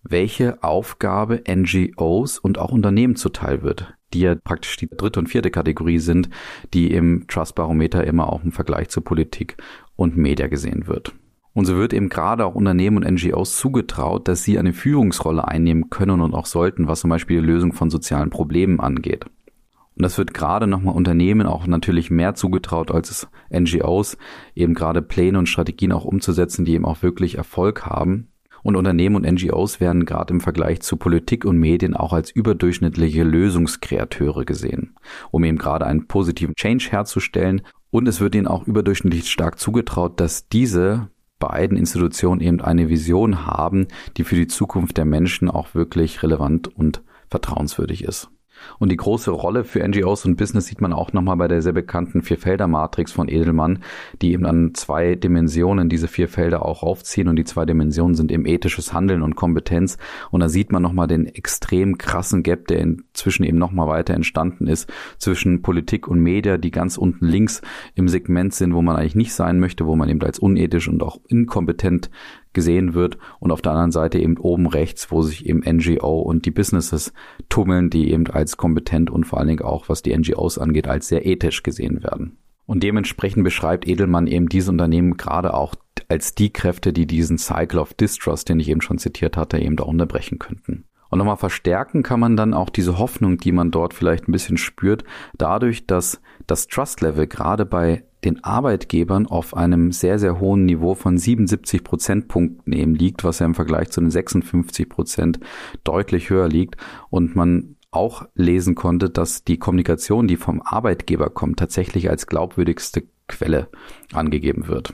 welche 0.08 0.64
Aufgabe 0.64 1.44
NGOs 1.50 2.40
und 2.40 2.60
auch 2.60 2.72
Unternehmen 2.72 3.16
zuteil 3.16 3.64
wird 3.64 3.96
die 4.16 4.22
ja 4.22 4.36
praktisch 4.36 4.78
die 4.78 4.90
dritte 4.90 5.20
und 5.20 5.28
vierte 5.28 5.52
Kategorie 5.52 6.00
sind, 6.00 6.30
die 6.74 6.92
im 6.92 7.28
Trust-Barometer 7.28 8.06
immer 8.06 8.32
auch 8.32 8.44
im 8.44 8.52
Vergleich 8.52 8.90
zu 8.90 9.02
Politik 9.02 9.58
und 9.96 10.18
Media 10.18 10.48
gesehen 10.48 10.88
wird. 10.88 11.14
Und 11.54 11.66
so 11.66 11.76
wird 11.76 11.94
eben 11.94 12.10
gerade 12.10 12.46
auch 12.46 12.56
Unternehmen 12.56 12.98
und 12.98 13.10
NGOs 13.10 13.58
zugetraut, 13.58 14.28
dass 14.28 14.44
sie 14.44 14.60
eine 14.60 14.74
Führungsrolle 14.74 15.48
einnehmen 15.48 15.90
können 15.90 16.20
und 16.20 16.34
auch 16.34 16.48
sollten, 16.48 16.88
was 16.88 17.02
zum 17.02 17.10
Beispiel 17.10 17.40
die 17.40 17.48
Lösung 17.48 17.72
von 17.74 17.90
sozialen 17.90 18.30
Problemen 18.30 18.80
angeht. 18.80 19.26
Und 19.26 20.04
das 20.04 20.18
wird 20.18 20.34
gerade 20.34 20.68
nochmal 20.68 20.96
Unternehmen 20.96 21.48
auch 21.48 21.66
natürlich 21.68 22.12
mehr 22.12 22.36
zugetraut 22.36 22.92
als 22.92 23.10
es 23.10 23.28
NGOs, 23.54 24.18
eben 24.54 24.74
gerade 24.74 25.02
Pläne 25.02 25.40
und 25.40 25.48
Strategien 25.48 25.94
auch 25.94 26.04
umzusetzen, 26.04 26.66
die 26.66 26.74
eben 26.74 26.84
auch 26.84 27.02
wirklich 27.02 27.36
Erfolg 27.36 27.86
haben 27.86 28.28
und 28.66 28.76
Unternehmen 28.76 29.16
und 29.16 29.32
NGOs 29.32 29.80
werden 29.80 30.06
gerade 30.06 30.34
im 30.34 30.42
Vergleich 30.42 30.82
zu 30.82 30.98
Politik 30.98 31.46
und 31.46 31.60
Medien 31.60 31.94
auch 31.94 32.14
als 32.14 32.32
überdurchschnittliche 32.32 33.24
Lösungskreateure 33.24 34.44
gesehen, 34.44 34.96
um 35.30 35.44
eben 35.44 35.60
gerade 35.60 35.86
einen 35.86 36.08
positiven 36.08 36.56
Change 36.56 36.88
herzustellen. 36.90 37.62
Und 37.92 38.08
es 38.08 38.22
wird 38.22 38.34
ihnen 38.34 38.48
auch 38.48 38.66
überdurchschnittlich 38.66 39.30
stark 39.30 39.60
zugetraut, 39.60 40.20
dass 40.20 40.50
diese 40.50 41.10
beiden 41.38 41.78
Institutionen 41.78 42.42
eben 42.42 42.60
eine 42.60 42.90
Vision 42.90 43.46
haben, 43.46 43.88
die 44.18 44.24
für 44.24 44.36
die 44.36 44.48
Zukunft 44.48 44.98
der 44.98 45.06
Menschen 45.06 45.48
auch 45.48 45.76
wirklich 45.76 46.24
relevant 46.24 46.68
und 46.68 47.04
vertrauenswürdig 47.30 48.04
ist. 48.04 48.32
Und 48.80 48.92
die 48.92 48.98
große 48.98 49.32
Rolle 49.32 49.64
für 49.64 49.86
NGOs 49.88 50.26
und 50.26 50.36
Business 50.36 50.68
sieht 50.68 50.82
man 50.82 50.94
auch 50.94 51.14
nochmal 51.14 51.38
bei 51.38 51.48
der 51.48 51.62
sehr 51.62 51.74
bekannten 51.74 52.22
Vierfelder-Matrix 52.22 53.12
von 53.12 53.30
Edelmann, 53.30 53.80
die 54.22 54.34
eben 54.34 54.46
an 54.46 54.74
zwei 54.74 55.16
Dimensionen 55.16 55.90
diese 55.90 56.08
vier 56.08 56.28
Felder 56.28 56.66
auch 56.66 56.84
aufziehen 56.84 57.28
und 57.28 57.36
die 57.36 57.44
zwei 57.44 57.66
Dimensionen 57.66 58.16
sind 58.16 58.32
eben 58.32 58.46
ethisches 58.46 58.94
Handeln 58.94 59.22
und 59.22 59.36
Kompetenz. 59.36 59.98
Und 60.32 60.42
da 60.42 60.50
sieht 60.50 60.72
man 60.72 60.82
nochmal 60.82 61.08
den 61.08 61.26
extrem 61.26 61.98
krassen 61.98 62.44
Gap, 62.44 62.68
der 62.68 62.80
inzwischen 62.80 63.44
eben 63.44 63.58
nochmal 63.58 63.88
weiter 63.88 64.14
entstanden 64.14 64.68
ist 64.68 64.92
zwischen 65.18 65.62
Politik 65.62 66.08
und 66.08 66.20
Media, 66.20 66.58
die 66.58 66.72
ganz 66.72 66.98
unten 66.98 67.26
links 67.26 67.62
im 67.96 68.08
Segment 68.08 68.54
sind, 68.54 68.74
wo 68.74 68.82
man 68.82 68.96
eigentlich 68.96 69.16
nicht 69.16 69.34
sein 69.34 69.60
möchte, 69.60 69.86
wo 69.86 69.96
man 69.96 70.10
eben 70.10 70.22
als 70.22 70.40
unethisch 70.40 70.88
und 70.88 71.02
auch 71.04 71.20
inkompetent 71.28 72.10
gesehen 72.56 72.96
wird 72.96 73.20
und 73.40 73.52
auf 73.52 73.62
der 73.62 73.74
anderen 73.74 73.92
Seite 73.92 74.18
eben 74.18 74.38
oben 74.38 74.66
rechts, 74.66 75.12
wo 75.12 75.22
sich 75.22 75.46
eben 75.46 75.60
NGO 75.60 76.22
und 76.22 76.48
die 76.48 76.52
Businesses 76.52 77.14
tummeln, 77.50 77.92
die 77.92 78.12
eben 78.12 78.26
als 78.26 78.58
kompetent 78.58 79.12
und 79.12 79.26
vor 79.26 79.38
allen 79.38 79.50
Dingen 79.50 79.62
auch, 79.62 79.90
was 79.90 80.02
die 80.02 80.18
NGOs 80.18 80.58
angeht, 80.58 80.88
als 80.88 81.08
sehr 81.08 81.28
ethisch 81.28 81.62
gesehen 81.62 82.04
werden. 82.04 82.38
Und 82.66 82.82
dementsprechend 82.82 83.44
beschreibt 83.44 83.88
Edelmann 83.88 84.26
eben 84.26 84.50
diese 84.50 84.72
Unternehmen 84.72 85.18
gerade 85.18 85.54
auch 85.54 85.76
als 86.10 86.34
die 86.34 86.52
Kräfte, 86.52 86.94
die 86.94 87.06
diesen 87.06 87.38
Cycle 87.38 87.80
of 87.80 87.94
Distrust, 87.94 88.50
den 88.50 88.60
ich 88.60 88.70
eben 88.70 88.82
schon 88.82 88.98
zitiert 88.98 89.38
hatte, 89.38 89.60
eben 89.60 89.78
auch 89.78 89.88
unterbrechen 89.88 90.40
könnten. 90.40 90.86
Und 91.10 91.20
nochmal 91.20 91.38
verstärken 91.38 92.04
kann 92.04 92.20
man 92.20 92.36
dann 92.36 92.54
auch 92.54 92.70
diese 92.70 92.98
Hoffnung, 92.98 93.38
die 93.38 93.52
man 93.52 93.72
dort 93.72 93.94
vielleicht 93.94 94.28
ein 94.28 94.32
bisschen 94.32 94.58
spürt, 94.58 95.04
dadurch, 95.38 95.86
dass 95.86 96.20
das 96.48 96.68
Trust 96.68 97.02
Level 97.02 97.28
gerade 97.28 97.66
bei 97.66 98.04
den 98.26 98.44
Arbeitgebern 98.44 99.28
auf 99.28 99.56
einem 99.56 99.92
sehr, 99.92 100.20
sehr 100.20 100.40
hohen 100.40 100.66
Niveau 100.66 100.96
von 100.96 101.18
77 101.18 101.84
Prozentpunkten 101.84 102.74
eben 102.74 102.96
liegt, 102.96 103.24
was 103.24 103.40
ja 103.40 103.46
im 103.46 103.56
Vergleich 103.56 103.92
zu 103.92 104.02
den 104.02 104.12
56 104.12 104.90
Prozent 104.90 105.40
deutlich 105.84 106.30
höher 106.30 106.50
liegt 106.50 106.78
und 107.10 107.36
man 107.36 107.76
auch 107.92 108.28
lesen 108.36 108.76
konnte, 108.76 109.10
dass 109.10 109.44
die 109.44 109.58
Kommunikation, 109.58 110.28
die 110.28 110.38
vom 110.38 110.62
Arbeitgeber 110.62 111.30
kommt, 111.30 111.60
tatsächlich 111.60 112.10
als 112.10 112.28
glaubwürdigste 112.28 113.04
Quelle 113.28 113.70
angegeben 114.14 114.68
wird. 114.68 114.94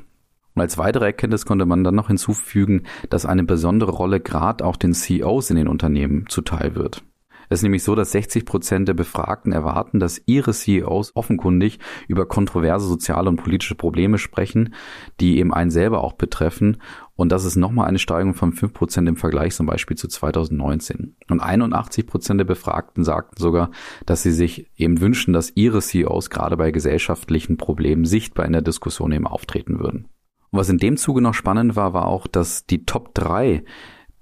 Und 0.53 0.61
als 0.61 0.77
weitere 0.77 1.05
Erkenntnis 1.05 1.45
konnte 1.45 1.65
man 1.65 1.83
dann 1.83 1.95
noch 1.95 2.07
hinzufügen, 2.07 2.83
dass 3.09 3.25
eine 3.25 3.43
besondere 3.43 3.91
Rolle 3.91 4.19
gerade 4.19 4.65
auch 4.65 4.75
den 4.75 4.93
CEOs 4.93 5.49
in 5.49 5.55
den 5.55 5.67
Unternehmen 5.67 6.25
zuteil 6.27 6.75
wird. 6.75 7.03
Es 7.51 7.59
ist 7.59 7.63
nämlich 7.63 7.83
so, 7.83 7.95
dass 7.95 8.13
60 8.13 8.45
Prozent 8.45 8.87
der 8.87 8.93
Befragten 8.93 9.51
erwarten, 9.51 9.99
dass 9.99 10.21
ihre 10.25 10.53
CEOs 10.53 11.17
offenkundig 11.17 11.79
über 12.07 12.25
kontroverse 12.25 12.87
soziale 12.87 13.27
und 13.27 13.43
politische 13.43 13.75
Probleme 13.75 14.17
sprechen, 14.17 14.73
die 15.19 15.37
eben 15.37 15.53
einen 15.53 15.69
selber 15.69 16.01
auch 16.01 16.13
betreffen. 16.13 16.77
Und 17.13 17.29
das 17.33 17.43
ist 17.43 17.57
nochmal 17.57 17.89
eine 17.89 17.99
Steigerung 17.99 18.35
von 18.35 18.53
5 18.53 18.71
Prozent 18.71 19.09
im 19.09 19.17
Vergleich 19.17 19.53
zum 19.53 19.65
Beispiel 19.65 19.97
zu 19.97 20.07
2019. 20.07 21.17
Und 21.29 21.41
81 21.41 22.07
Prozent 22.07 22.39
der 22.39 22.45
Befragten 22.45 23.03
sagten 23.03 23.41
sogar, 23.41 23.71
dass 24.05 24.23
sie 24.23 24.31
sich 24.31 24.71
eben 24.77 25.01
wünschen, 25.01 25.33
dass 25.33 25.51
ihre 25.53 25.81
CEOs 25.81 26.29
gerade 26.29 26.55
bei 26.55 26.71
gesellschaftlichen 26.71 27.57
Problemen 27.57 28.05
sichtbar 28.05 28.45
in 28.45 28.53
der 28.53 28.61
Diskussion 28.61 29.11
eben 29.11 29.27
auftreten 29.27 29.77
würden. 29.77 30.07
Und 30.51 30.59
was 30.59 30.69
in 30.69 30.77
dem 30.77 30.95
Zuge 30.95 31.19
noch 31.19 31.33
spannend 31.33 31.75
war, 31.75 31.93
war 31.93 32.05
auch, 32.05 32.27
dass 32.27 32.65
die 32.65 32.85
Top 32.85 33.13
3 33.13 33.65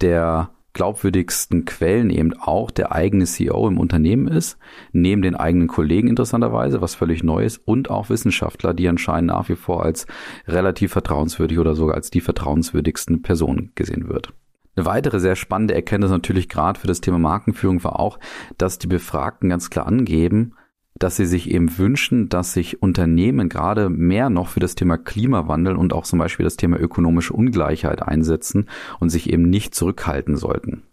der 0.02 0.50
glaubwürdigsten 0.80 1.66
Quellen 1.66 2.10
eben 2.10 2.34
auch 2.40 2.72
der 2.72 2.94
eigene 2.94 3.26
CEO 3.26 3.68
im 3.68 3.78
Unternehmen 3.78 4.30
ist, 4.30 4.58
neben 4.94 5.22
den 5.22 5.36
eigenen 5.36 5.68
Kollegen 5.68 6.08
interessanterweise, 6.08 6.80
was 6.80 6.96
völlig 6.96 7.22
neu 7.22 7.44
ist, 7.44 7.58
und 7.66 7.90
auch 7.90 8.10
Wissenschaftler, 8.10 8.74
die 8.74 8.88
anscheinend 8.88 9.28
nach 9.28 9.50
wie 9.50 9.58
vor 9.58 9.84
als 9.84 10.08
relativ 10.48 10.94
vertrauenswürdig 10.94 11.60
oder 11.60 11.76
sogar 11.76 11.96
als 11.96 12.12
die 12.12 12.22
vertrauenswürdigsten 12.22 13.22
Personen 13.22 13.74
gesehen 13.76 14.08
wird. 14.08 14.32
Eine 14.78 14.86
weitere 14.86 15.20
sehr 15.20 15.36
spannende 15.36 15.74
Erkenntnis 15.74 16.12
natürlich 16.12 16.48
gerade 16.48 16.80
für 16.80 16.88
das 16.88 17.02
Thema 17.02 17.20
Markenführung 17.20 17.84
war 17.84 18.00
auch, 18.00 18.18
dass 18.58 18.80
die 18.80 18.88
Befragten 18.88 19.50
ganz 19.50 19.70
klar 19.70 19.86
angeben, 19.86 20.54
dass 20.98 21.16
sie 21.16 21.26
sich 21.26 21.50
eben 21.50 21.78
wünschen, 21.78 22.30
dass 22.30 22.54
sich 22.54 22.82
Unternehmen 22.82 23.50
gerade 23.50 23.90
mehr 23.90 24.30
noch 24.30 24.48
für 24.48 24.60
das 24.60 24.76
Thema 24.76 24.98
Klimawandel 24.98 25.76
und 25.76 25.94
auch 25.94 26.04
zum 26.04 26.20
Beispiel 26.20 26.44
das 26.44 26.58
Thema 26.58 26.80
ökonomische 26.80 27.34
Ungleichheit 27.34 28.02
einsetzen 28.02 28.68
und 29.00 29.10
sich 29.10 29.32
eben 29.32 29.50
nicht 29.50 29.76
zurückhalten 29.76 30.36
sollten. 30.36 30.84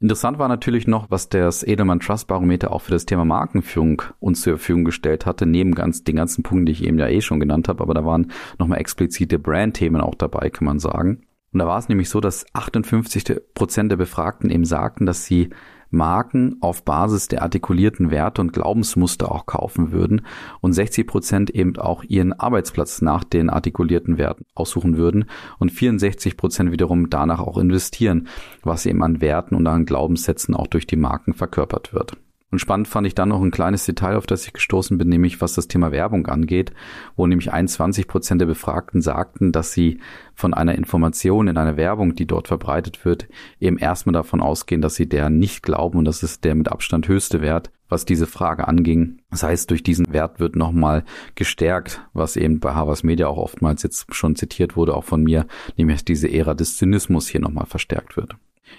Interessant 0.00 0.38
war 0.38 0.48
natürlich 0.48 0.86
noch, 0.86 1.10
was 1.10 1.28
das 1.28 1.62
Edelmann 1.62 2.00
Trust 2.00 2.26
Barometer 2.26 2.72
auch 2.72 2.82
für 2.82 2.90
das 2.90 3.06
Thema 3.06 3.24
Markenführung 3.24 4.02
uns 4.20 4.42
zur 4.42 4.58
Verfügung 4.58 4.84
gestellt 4.84 5.24
hatte, 5.24 5.46
neben 5.46 5.74
ganz, 5.74 6.04
den 6.04 6.16
ganzen 6.16 6.42
Punkten, 6.42 6.66
die 6.66 6.72
ich 6.72 6.84
eben 6.84 6.98
ja 6.98 7.08
eh 7.08 7.20
schon 7.20 7.40
genannt 7.40 7.68
habe, 7.68 7.82
aber 7.82 7.94
da 7.94 8.04
waren 8.04 8.30
nochmal 8.58 8.80
explizite 8.80 9.38
Brandthemen 9.38 10.00
auch 10.00 10.14
dabei, 10.14 10.50
kann 10.50 10.66
man 10.66 10.78
sagen. 10.78 11.22
Und 11.54 11.60
da 11.60 11.66
war 11.66 11.78
es 11.78 11.88
nämlich 11.88 12.10
so, 12.10 12.20
dass 12.20 12.44
58 12.52 13.40
Prozent 13.54 13.92
der 13.92 13.96
Befragten 13.96 14.50
eben 14.50 14.64
sagten, 14.64 15.06
dass 15.06 15.24
sie 15.24 15.50
Marken 15.90 16.56
auf 16.60 16.84
Basis 16.84 17.28
der 17.28 17.42
artikulierten 17.42 18.10
Werte 18.10 18.40
und 18.40 18.52
Glaubensmuster 18.52 19.30
auch 19.30 19.46
kaufen 19.46 19.92
würden 19.92 20.22
und 20.60 20.72
60 20.72 21.06
Prozent 21.06 21.50
eben 21.50 21.76
auch 21.76 22.02
ihren 22.02 22.32
Arbeitsplatz 22.32 23.02
nach 23.02 23.22
den 23.22 23.50
artikulierten 23.50 24.18
Werten 24.18 24.46
aussuchen 24.56 24.96
würden 24.96 25.26
und 25.60 25.70
64 25.70 26.36
Prozent 26.36 26.72
wiederum 26.72 27.08
danach 27.08 27.38
auch 27.38 27.56
investieren, 27.56 28.26
was 28.64 28.84
eben 28.84 29.04
an 29.04 29.20
Werten 29.20 29.54
und 29.54 29.64
an 29.68 29.86
Glaubenssätzen 29.86 30.56
auch 30.56 30.66
durch 30.66 30.88
die 30.88 30.96
Marken 30.96 31.34
verkörpert 31.34 31.94
wird. 31.94 32.16
Und 32.54 32.60
spannend 32.60 32.86
fand 32.86 33.04
ich 33.04 33.16
dann 33.16 33.30
noch 33.30 33.42
ein 33.42 33.50
kleines 33.50 33.84
Detail, 33.84 34.14
auf 34.14 34.28
das 34.28 34.46
ich 34.46 34.52
gestoßen 34.52 34.96
bin, 34.96 35.08
nämlich 35.08 35.40
was 35.40 35.54
das 35.54 35.66
Thema 35.66 35.90
Werbung 35.90 36.28
angeht, 36.28 36.72
wo 37.16 37.26
nämlich 37.26 37.52
21 37.52 38.06
Prozent 38.06 38.40
der 38.40 38.46
Befragten 38.46 39.02
sagten, 39.02 39.50
dass 39.50 39.72
sie 39.72 39.98
von 40.36 40.54
einer 40.54 40.76
Information 40.76 41.48
in 41.48 41.56
einer 41.58 41.76
Werbung, 41.76 42.14
die 42.14 42.28
dort 42.28 42.46
verbreitet 42.46 43.04
wird, 43.04 43.26
eben 43.58 43.76
erstmal 43.76 44.12
davon 44.12 44.40
ausgehen, 44.40 44.82
dass 44.82 44.94
sie 44.94 45.08
der 45.08 45.30
nicht 45.30 45.64
glauben 45.64 45.98
und 45.98 46.04
das 46.04 46.22
ist 46.22 46.44
der 46.44 46.54
mit 46.54 46.70
Abstand 46.70 47.08
höchste 47.08 47.40
Wert, 47.40 47.72
was 47.88 48.04
diese 48.04 48.28
Frage 48.28 48.68
anging. 48.68 49.18
Das 49.32 49.42
heißt, 49.42 49.68
durch 49.68 49.82
diesen 49.82 50.12
Wert 50.12 50.38
wird 50.38 50.54
nochmal 50.54 51.02
gestärkt, 51.34 52.06
was 52.12 52.36
eben 52.36 52.60
bei 52.60 52.72
Havas 52.72 53.02
Media 53.02 53.26
auch 53.26 53.38
oftmals 53.38 53.82
jetzt 53.82 54.14
schon 54.14 54.36
zitiert 54.36 54.76
wurde, 54.76 54.94
auch 54.94 55.02
von 55.02 55.24
mir, 55.24 55.48
nämlich 55.76 56.04
diese 56.04 56.30
Ära 56.32 56.54
des 56.54 56.76
Zynismus 56.76 57.26
hier 57.26 57.40
nochmal 57.40 57.66
verstärkt 57.66 58.16
wird. 58.16 58.36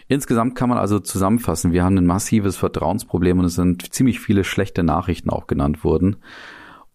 Insgesamt 0.08 0.56
kann 0.56 0.70
man 0.70 0.78
also 0.78 1.00
zusammenfassen, 1.00 1.72
wir 1.72 1.84
haben 1.84 1.98
ein 1.98 2.06
massives 2.06 2.58
Vertrauensproblem 2.58 3.40
und 3.40 3.46
es 3.46 3.56
sind 3.56 3.94
ziemlich 3.94 4.20
viele 4.20 4.44
schlechte 4.44 4.84
Nachrichten 4.84 5.30
auch 5.30 5.48
genannt 5.48 5.84
worden. 5.84 6.18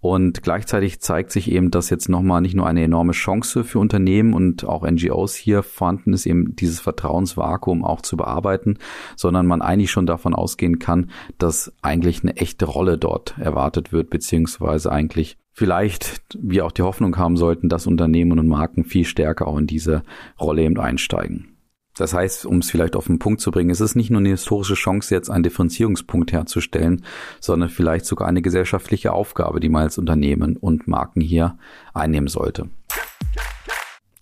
Und 0.00 0.42
gleichzeitig 0.42 1.00
zeigt 1.00 1.30
sich 1.30 1.50
eben, 1.50 1.70
dass 1.70 1.90
jetzt 1.90 2.08
nochmal 2.08 2.40
nicht 2.40 2.54
nur 2.54 2.66
eine 2.66 2.82
enorme 2.82 3.12
Chance 3.12 3.64
für 3.64 3.78
Unternehmen 3.78 4.32
und 4.32 4.64
auch 4.64 4.88
NGOs 4.88 5.34
hier 5.34 5.62
vorhanden 5.62 6.14
ist, 6.14 6.24
eben 6.24 6.56
dieses 6.56 6.80
Vertrauensvakuum 6.80 7.84
auch 7.84 8.00
zu 8.00 8.16
bearbeiten, 8.16 8.78
sondern 9.14 9.46
man 9.46 9.60
eigentlich 9.60 9.90
schon 9.90 10.06
davon 10.06 10.34
ausgehen 10.34 10.78
kann, 10.78 11.10
dass 11.36 11.74
eigentlich 11.82 12.22
eine 12.22 12.36
echte 12.36 12.64
Rolle 12.64 12.96
dort 12.96 13.36
erwartet 13.38 13.92
wird, 13.92 14.08
beziehungsweise 14.08 14.90
eigentlich 14.90 15.36
vielleicht 15.52 16.22
wir 16.38 16.64
auch 16.64 16.72
die 16.72 16.82
Hoffnung 16.82 17.18
haben 17.18 17.36
sollten, 17.36 17.68
dass 17.68 17.86
Unternehmen 17.86 18.38
und 18.38 18.48
Marken 18.48 18.84
viel 18.84 19.04
stärker 19.04 19.46
auch 19.46 19.58
in 19.58 19.66
diese 19.66 20.02
Rolle 20.40 20.62
eben 20.62 20.78
einsteigen. 20.78 21.59
Das 22.00 22.14
heißt, 22.14 22.46
um 22.46 22.58
es 22.58 22.70
vielleicht 22.70 22.96
auf 22.96 23.08
den 23.08 23.18
Punkt 23.18 23.42
zu 23.42 23.50
bringen, 23.50 23.68
es 23.68 23.82
ist 23.82 23.94
nicht 23.94 24.08
nur 24.08 24.20
eine 24.20 24.30
historische 24.30 24.72
Chance, 24.72 25.14
jetzt 25.14 25.28
einen 25.28 25.42
Differenzierungspunkt 25.42 26.32
herzustellen, 26.32 27.04
sondern 27.40 27.68
vielleicht 27.68 28.06
sogar 28.06 28.26
eine 28.26 28.40
gesellschaftliche 28.40 29.12
Aufgabe, 29.12 29.60
die 29.60 29.68
man 29.68 29.82
als 29.82 29.98
Unternehmen 29.98 30.56
und 30.56 30.88
Marken 30.88 31.20
hier 31.20 31.58
einnehmen 31.92 32.28
sollte. 32.28 32.70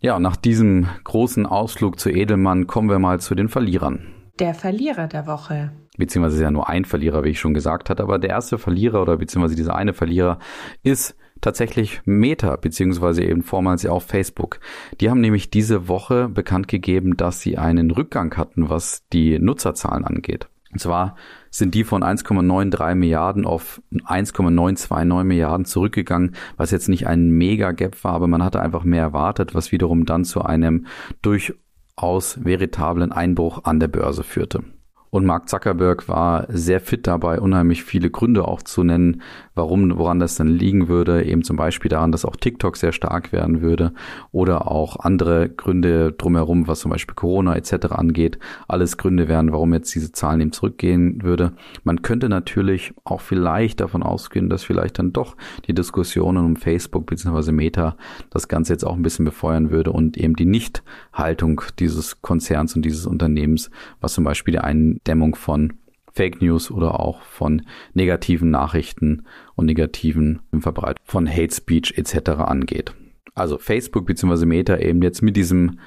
Ja, 0.01 0.19
nach 0.19 0.35
diesem 0.35 0.89
großen 1.05 1.47
Ausflug 1.47 2.01
zu 2.01 2.11
Edelmann 2.11 2.67
kommen 2.67 2.91
wir 2.91 2.99
mal 2.99 3.21
zu 3.21 3.37
den 3.37 3.49
Verlierern. 3.49 4.09
Der 4.41 4.55
Verlierer 4.55 5.07
der 5.07 5.29
Woche. 5.29 5.71
Beziehungsweise 5.97 6.37
ist 6.37 6.43
ja 6.43 6.51
nur 6.51 6.69
ein 6.69 6.85
Verlierer, 6.85 7.23
wie 7.23 7.31
ich 7.31 7.39
schon 7.39 7.55
gesagt 7.55 7.91
hatte, 7.91 8.03
aber 8.03 8.19
der 8.19 8.31
erste 8.31 8.59
Verlierer 8.59 9.03
oder 9.03 9.19
beziehungsweise 9.19 9.55
dieser 9.55 9.77
eine 9.77 9.95
Verlierer 9.95 10.41
ist 10.83 11.17
tatsächlich 11.41 12.01
Meta, 12.05 12.57
beziehungsweise 12.57 13.23
eben 13.23 13.43
vormals 13.43 13.83
ja 13.83 13.91
auch 13.91 14.03
Facebook. 14.03 14.61
Die 15.01 15.11
haben 15.11 15.21
nämlich 15.21 15.51
diese 15.51 15.89
Woche 15.89 16.29
bekannt 16.29 16.69
gegeben, 16.69 17.17
dass 17.17 17.41
sie 17.41 17.59
einen 17.59 17.91
Rückgang 17.91 18.37
hatten, 18.37 18.69
was 18.69 19.07
die 19.13 19.39
Nutzerzahlen 19.39 20.05
angeht. 20.05 20.49
Und 20.71 20.81
zwar 20.81 21.17
sind 21.51 21.75
die 21.75 21.85
von 21.85 22.03
1,93 22.03 22.95
Milliarden 22.95 23.47
auf 23.47 23.81
1,929 24.05 25.25
Milliarden 25.25 25.65
zurückgegangen, 25.65 26.35
was 26.57 26.71
jetzt 26.71 26.89
nicht 26.89 27.07
ein 27.07 27.31
Mega-Gap 27.31 28.05
war, 28.05 28.13
aber 28.13 28.27
man 28.27 28.45
hatte 28.45 28.61
einfach 28.61 28.85
mehr 28.85 29.03
erwartet, 29.03 29.55
was 29.55 29.73
wiederum 29.73 30.05
dann 30.05 30.25
zu 30.25 30.43
einem 30.43 30.87
durchaus 31.23 32.45
veritablen 32.45 33.13
Einbruch 33.13 33.65
an 33.65 33.81
der 33.81 33.89
Börse 33.89 34.23
führte. 34.25 34.63
Und 35.11 35.25
Mark 35.25 35.49
Zuckerberg 35.49 36.09
war 36.09 36.47
sehr 36.49 36.81
fit 36.81 37.07
dabei, 37.07 37.41
unheimlich 37.41 37.85
viele 37.85 38.11
Gründe 38.11 38.47
auch 38.47 38.63
zu 38.63 38.85
nennen, 38.85 39.23
warum, 39.55 39.99
woran 39.99 40.21
das 40.21 40.35
dann 40.35 40.49
liegen 40.49 40.89
würde. 40.89 41.25
Eben 41.25 41.43
zum 41.43 41.57
Beispiel 41.57 41.89
daran, 41.89 42.13
dass 42.13 42.25
auch 42.25 42.37
TikTok 42.37 42.77
sehr 42.77 42.93
stark 42.93 43.33
werden 43.33 43.63
würde 43.63 43.93
oder 44.33 44.71
auch 44.71 44.97
andere 45.01 45.49
Gründe 45.49 46.13
drumherum, 46.13 46.69
was 46.69 46.81
zum 46.81 46.91
Beispiel 46.91 47.15
Corona 47.15 47.57
etc. 47.57 47.87
angeht. 47.91 48.39
Alles 48.69 48.97
Gründe 48.97 49.29
wären, 49.29 49.53
warum 49.53 49.73
jetzt 49.73 49.95
diese 49.95 50.13
Zahlen 50.13 50.41
eben 50.41 50.53
zurückgehen 50.53 51.23
würde. 51.23 51.53
Man 51.85 52.03
könnte 52.03 52.29
natürlich 52.29 52.93
auch 53.05 53.21
vielleicht 53.21 53.81
davon 53.81 54.03
ausgehen, 54.03 54.51
dass 54.51 54.65
vielleicht 54.65 54.99
dann 54.99 55.13
doch 55.13 55.37
die 55.67 55.75
Diskussionen 55.75 56.45
um 56.45 56.57
Facebook 56.57 57.07
bzw. 57.07 57.53
Meta 57.53 57.97
das 58.31 58.49
Ganze 58.49 58.75
jetzt 58.75 58.85
auch 58.85 58.95
ein 58.95 59.03
bisschen 59.03 59.25
befeuern 59.25 59.71
würde 59.71 59.93
und 59.93 60.17
eben 60.17 60.37
die 60.37 60.47
Nichthaltung 60.47 61.63
dieses 61.79 62.21
Konzerns 62.23 62.77
und 62.77 62.83
dieses 62.85 63.07
Unternehmens, 63.07 63.71
was 64.01 64.13
zum 64.13 64.25
Beispiel 64.25 64.53
die 64.53 64.59
einen 64.59 64.98
Dämmung 65.07 65.35
von 65.35 65.75
Fake 66.13 66.43
News 66.43 66.71
oder 66.71 66.99
auch 66.99 67.23
von 67.23 67.63
negativen 67.95 68.51
Nachrichten 68.51 69.25
und 69.55 69.67
negativen 69.67 70.41
Verbreitung 70.59 71.05
von 71.05 71.29
Hate 71.29 71.55
Speech 71.55 71.95
etc. 71.97 72.31
angeht. 72.41 72.93
Also 73.35 73.59
Facebook 73.59 74.07
bzw. 74.07 74.47
Meta 74.47 74.77
eben 74.79 75.01
jetzt 75.03 75.23
mit 75.23 75.37
diesem 75.37 75.79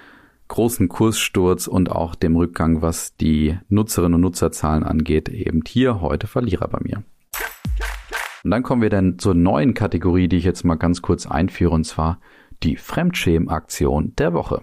großen 0.48 0.90
Kurssturz 0.90 1.68
und 1.68 1.92
auch 1.92 2.16
dem 2.16 2.36
Rückgang, 2.36 2.82
was 2.82 3.16
die 3.16 3.58
Nutzerinnen 3.70 4.16
und 4.16 4.22
Nutzerzahlen 4.22 4.84
angeht, 4.84 5.30
eben 5.30 5.62
hier 5.68 6.02
heute 6.02 6.28
Verlierer 6.28 6.68
bei 6.68 6.80
mir. 6.82 7.04
Und 8.44 8.52
dann 8.52 8.64
kommen 8.64 8.82
wir 8.82 8.90
dann 8.90 9.20
zur 9.20 9.34
neuen 9.34 9.74
Kategorie, 9.74 10.28
die 10.28 10.38
ich 10.38 10.44
jetzt 10.44 10.64
mal 10.64 10.76
ganz 10.76 11.02
kurz 11.02 11.26
einführe, 11.26 11.74
und 11.74 11.86
zwar 11.86 12.20
die 12.64 12.76
Fremdschämen-Aktion 12.76 14.14
der 14.18 14.34
Woche. 14.34 14.62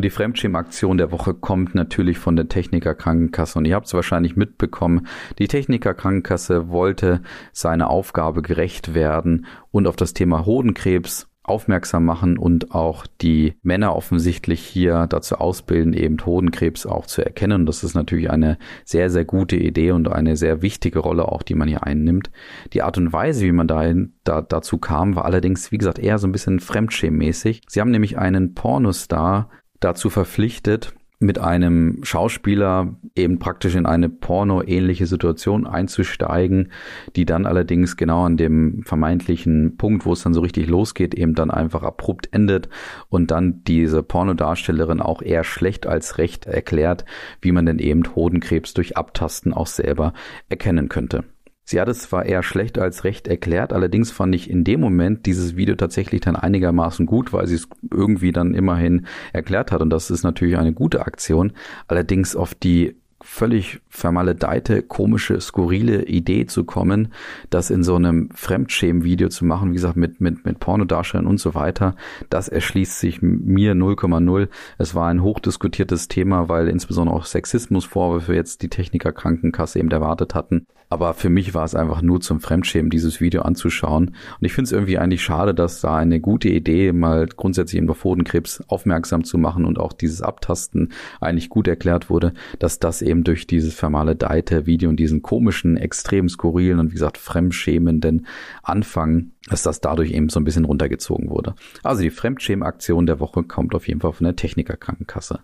Und 0.00 0.04
die 0.04 0.08
Fremdschirmaktion 0.08 0.96
der 0.96 1.12
Woche 1.12 1.34
kommt 1.34 1.74
natürlich 1.74 2.16
von 2.16 2.34
der 2.34 2.48
Techniker 2.48 2.94
Krankenkasse. 2.94 3.58
Und 3.58 3.66
ihr 3.66 3.74
habt 3.74 3.86
es 3.86 3.92
wahrscheinlich 3.92 4.34
mitbekommen. 4.34 5.06
Die 5.38 5.46
Techniker 5.46 5.92
Krankenkasse 5.92 6.70
wollte 6.70 7.20
seiner 7.52 7.90
Aufgabe 7.90 8.40
gerecht 8.40 8.94
werden 8.94 9.44
und 9.70 9.86
auf 9.86 9.96
das 9.96 10.14
Thema 10.14 10.46
Hodenkrebs 10.46 11.28
aufmerksam 11.42 12.06
machen 12.06 12.38
und 12.38 12.74
auch 12.74 13.06
die 13.20 13.56
Männer 13.62 13.94
offensichtlich 13.94 14.60
hier 14.62 15.06
dazu 15.06 15.34
ausbilden, 15.34 15.92
eben 15.92 16.16
Hodenkrebs 16.24 16.86
auch 16.86 17.04
zu 17.04 17.22
erkennen. 17.22 17.66
Das 17.66 17.84
ist 17.84 17.94
natürlich 17.94 18.30
eine 18.30 18.56
sehr, 18.84 19.10
sehr 19.10 19.26
gute 19.26 19.56
Idee 19.56 19.90
und 19.90 20.08
eine 20.08 20.36
sehr 20.36 20.62
wichtige 20.62 21.00
Rolle 21.00 21.28
auch, 21.28 21.42
die 21.42 21.54
man 21.54 21.68
hier 21.68 21.84
einnimmt. 21.84 22.30
Die 22.72 22.80
Art 22.82 22.96
und 22.96 23.12
Weise, 23.12 23.44
wie 23.44 23.52
man 23.52 23.68
dahin, 23.68 24.14
da, 24.24 24.40
dazu 24.40 24.78
kam, 24.78 25.14
war 25.14 25.26
allerdings, 25.26 25.72
wie 25.72 25.78
gesagt, 25.78 25.98
eher 25.98 26.18
so 26.18 26.26
ein 26.26 26.32
bisschen 26.32 26.58
fremdschämmäßig. 26.58 27.62
Sie 27.68 27.80
haben 27.82 27.90
nämlich 27.90 28.16
einen 28.16 28.54
Pornostar 28.54 29.50
dazu 29.80 30.10
verpflichtet, 30.10 30.94
mit 31.22 31.38
einem 31.38 32.02
Schauspieler 32.02 32.96
eben 33.14 33.38
praktisch 33.38 33.74
in 33.74 33.84
eine 33.84 34.08
Porno-ähnliche 34.08 35.06
Situation 35.06 35.66
einzusteigen, 35.66 36.72
die 37.14 37.26
dann 37.26 37.44
allerdings 37.44 37.98
genau 37.98 38.24
an 38.24 38.38
dem 38.38 38.82
vermeintlichen 38.84 39.76
Punkt, 39.76 40.06
wo 40.06 40.14
es 40.14 40.22
dann 40.22 40.32
so 40.32 40.40
richtig 40.40 40.66
losgeht, 40.66 41.14
eben 41.14 41.34
dann 41.34 41.50
einfach 41.50 41.82
abrupt 41.82 42.30
endet 42.32 42.70
und 43.10 43.30
dann 43.30 43.62
diese 43.64 44.02
Pornodarstellerin 44.02 45.02
auch 45.02 45.20
eher 45.20 45.44
schlecht 45.44 45.86
als 45.86 46.16
recht 46.16 46.46
erklärt, 46.46 47.04
wie 47.42 47.52
man 47.52 47.66
denn 47.66 47.78
eben 47.78 48.02
Hodenkrebs 48.14 48.72
durch 48.72 48.96
Abtasten 48.96 49.52
auch 49.52 49.66
selber 49.66 50.14
erkennen 50.48 50.88
könnte. 50.88 51.24
Sie 51.70 51.80
hat 51.80 51.86
es 51.86 52.00
zwar 52.00 52.26
eher 52.26 52.42
schlecht 52.42 52.80
als 52.80 53.04
recht 53.04 53.28
erklärt, 53.28 53.72
allerdings 53.72 54.10
fand 54.10 54.34
ich 54.34 54.50
in 54.50 54.64
dem 54.64 54.80
Moment 54.80 55.24
dieses 55.24 55.54
Video 55.54 55.76
tatsächlich 55.76 56.20
dann 56.20 56.34
einigermaßen 56.34 57.06
gut, 57.06 57.32
weil 57.32 57.46
sie 57.46 57.54
es 57.54 57.68
irgendwie 57.92 58.32
dann 58.32 58.54
immerhin 58.54 59.06
erklärt 59.32 59.70
hat 59.70 59.80
und 59.80 59.88
das 59.90 60.10
ist 60.10 60.24
natürlich 60.24 60.58
eine 60.58 60.72
gute 60.72 61.06
Aktion. 61.06 61.52
Allerdings 61.86 62.34
auf 62.34 62.56
die 62.56 62.96
völlig 63.22 63.80
vermaledeite, 63.88 64.82
komische, 64.82 65.40
skurrile 65.40 66.04
Idee 66.04 66.46
zu 66.46 66.64
kommen, 66.64 67.12
das 67.50 67.70
in 67.70 67.82
so 67.82 67.96
einem 67.96 68.30
Fremdschämen-Video 68.34 69.28
zu 69.28 69.44
machen, 69.44 69.70
wie 69.70 69.74
gesagt, 69.74 69.96
mit, 69.96 70.20
mit, 70.20 70.44
mit 70.44 70.60
Pornodarstellern 70.60 71.26
und 71.26 71.38
so 71.38 71.54
weiter, 71.54 71.94
das 72.30 72.48
erschließt 72.48 72.98
sich 72.98 73.22
mir 73.22 73.74
0,0. 73.74 74.48
Es 74.78 74.94
war 74.94 75.08
ein 75.08 75.22
hochdiskutiertes 75.22 76.08
Thema, 76.08 76.48
weil 76.48 76.68
insbesondere 76.68 77.16
auch 77.16 77.26
Sexismusvorwürfe 77.26 78.34
jetzt 78.34 78.62
die 78.62 78.68
Techniker 78.68 79.12
Krankenkasse 79.12 79.78
eben 79.78 79.90
erwartet 79.90 80.34
hatten. 80.34 80.66
Aber 80.92 81.14
für 81.14 81.30
mich 81.30 81.54
war 81.54 81.64
es 81.64 81.76
einfach 81.76 82.02
nur 82.02 82.20
zum 82.20 82.40
Fremdschämen, 82.40 82.90
dieses 82.90 83.20
Video 83.20 83.42
anzuschauen. 83.42 84.08
Und 84.08 84.44
ich 84.44 84.52
finde 84.52 84.66
es 84.66 84.72
irgendwie 84.72 84.98
eigentlich 84.98 85.22
schade, 85.22 85.54
dass 85.54 85.80
da 85.80 85.96
eine 85.96 86.20
gute 86.20 86.48
Idee, 86.48 86.92
mal 86.92 87.26
grundsätzlich 87.26 87.78
eben 87.78 87.88
auf 87.88 88.02
Hodenkrebs 88.02 88.64
aufmerksam 88.66 89.22
zu 89.22 89.38
machen 89.38 89.64
und 89.64 89.78
auch 89.78 89.92
dieses 89.92 90.20
Abtasten 90.20 90.92
eigentlich 91.20 91.48
gut 91.48 91.68
erklärt 91.68 92.10
wurde, 92.10 92.32
dass 92.58 92.80
das 92.80 93.02
eben 93.02 93.09
durch 93.14 93.46
dieses 93.46 93.74
vermaledeite 93.74 94.66
Video 94.66 94.88
und 94.88 94.96
diesen 94.96 95.22
komischen, 95.22 95.76
extrem 95.76 96.28
skurrilen 96.28 96.78
und 96.78 96.90
wie 96.90 96.94
gesagt 96.94 97.18
fremdschämenden 97.18 98.26
Anfang, 98.62 99.32
dass 99.48 99.62
das 99.62 99.80
dadurch 99.80 100.12
eben 100.12 100.28
so 100.28 100.40
ein 100.40 100.44
bisschen 100.44 100.64
runtergezogen 100.64 101.30
wurde. 101.30 101.54
Also 101.82 102.02
die 102.02 102.10
Fremdschämen-Aktion 102.10 103.06
der 103.06 103.20
Woche 103.20 103.42
kommt 103.42 103.74
auf 103.74 103.88
jeden 103.88 104.00
Fall 104.00 104.12
von 104.12 104.24
der 104.24 104.36
Techniker 104.36 104.76
Krankenkasse. 104.76 105.40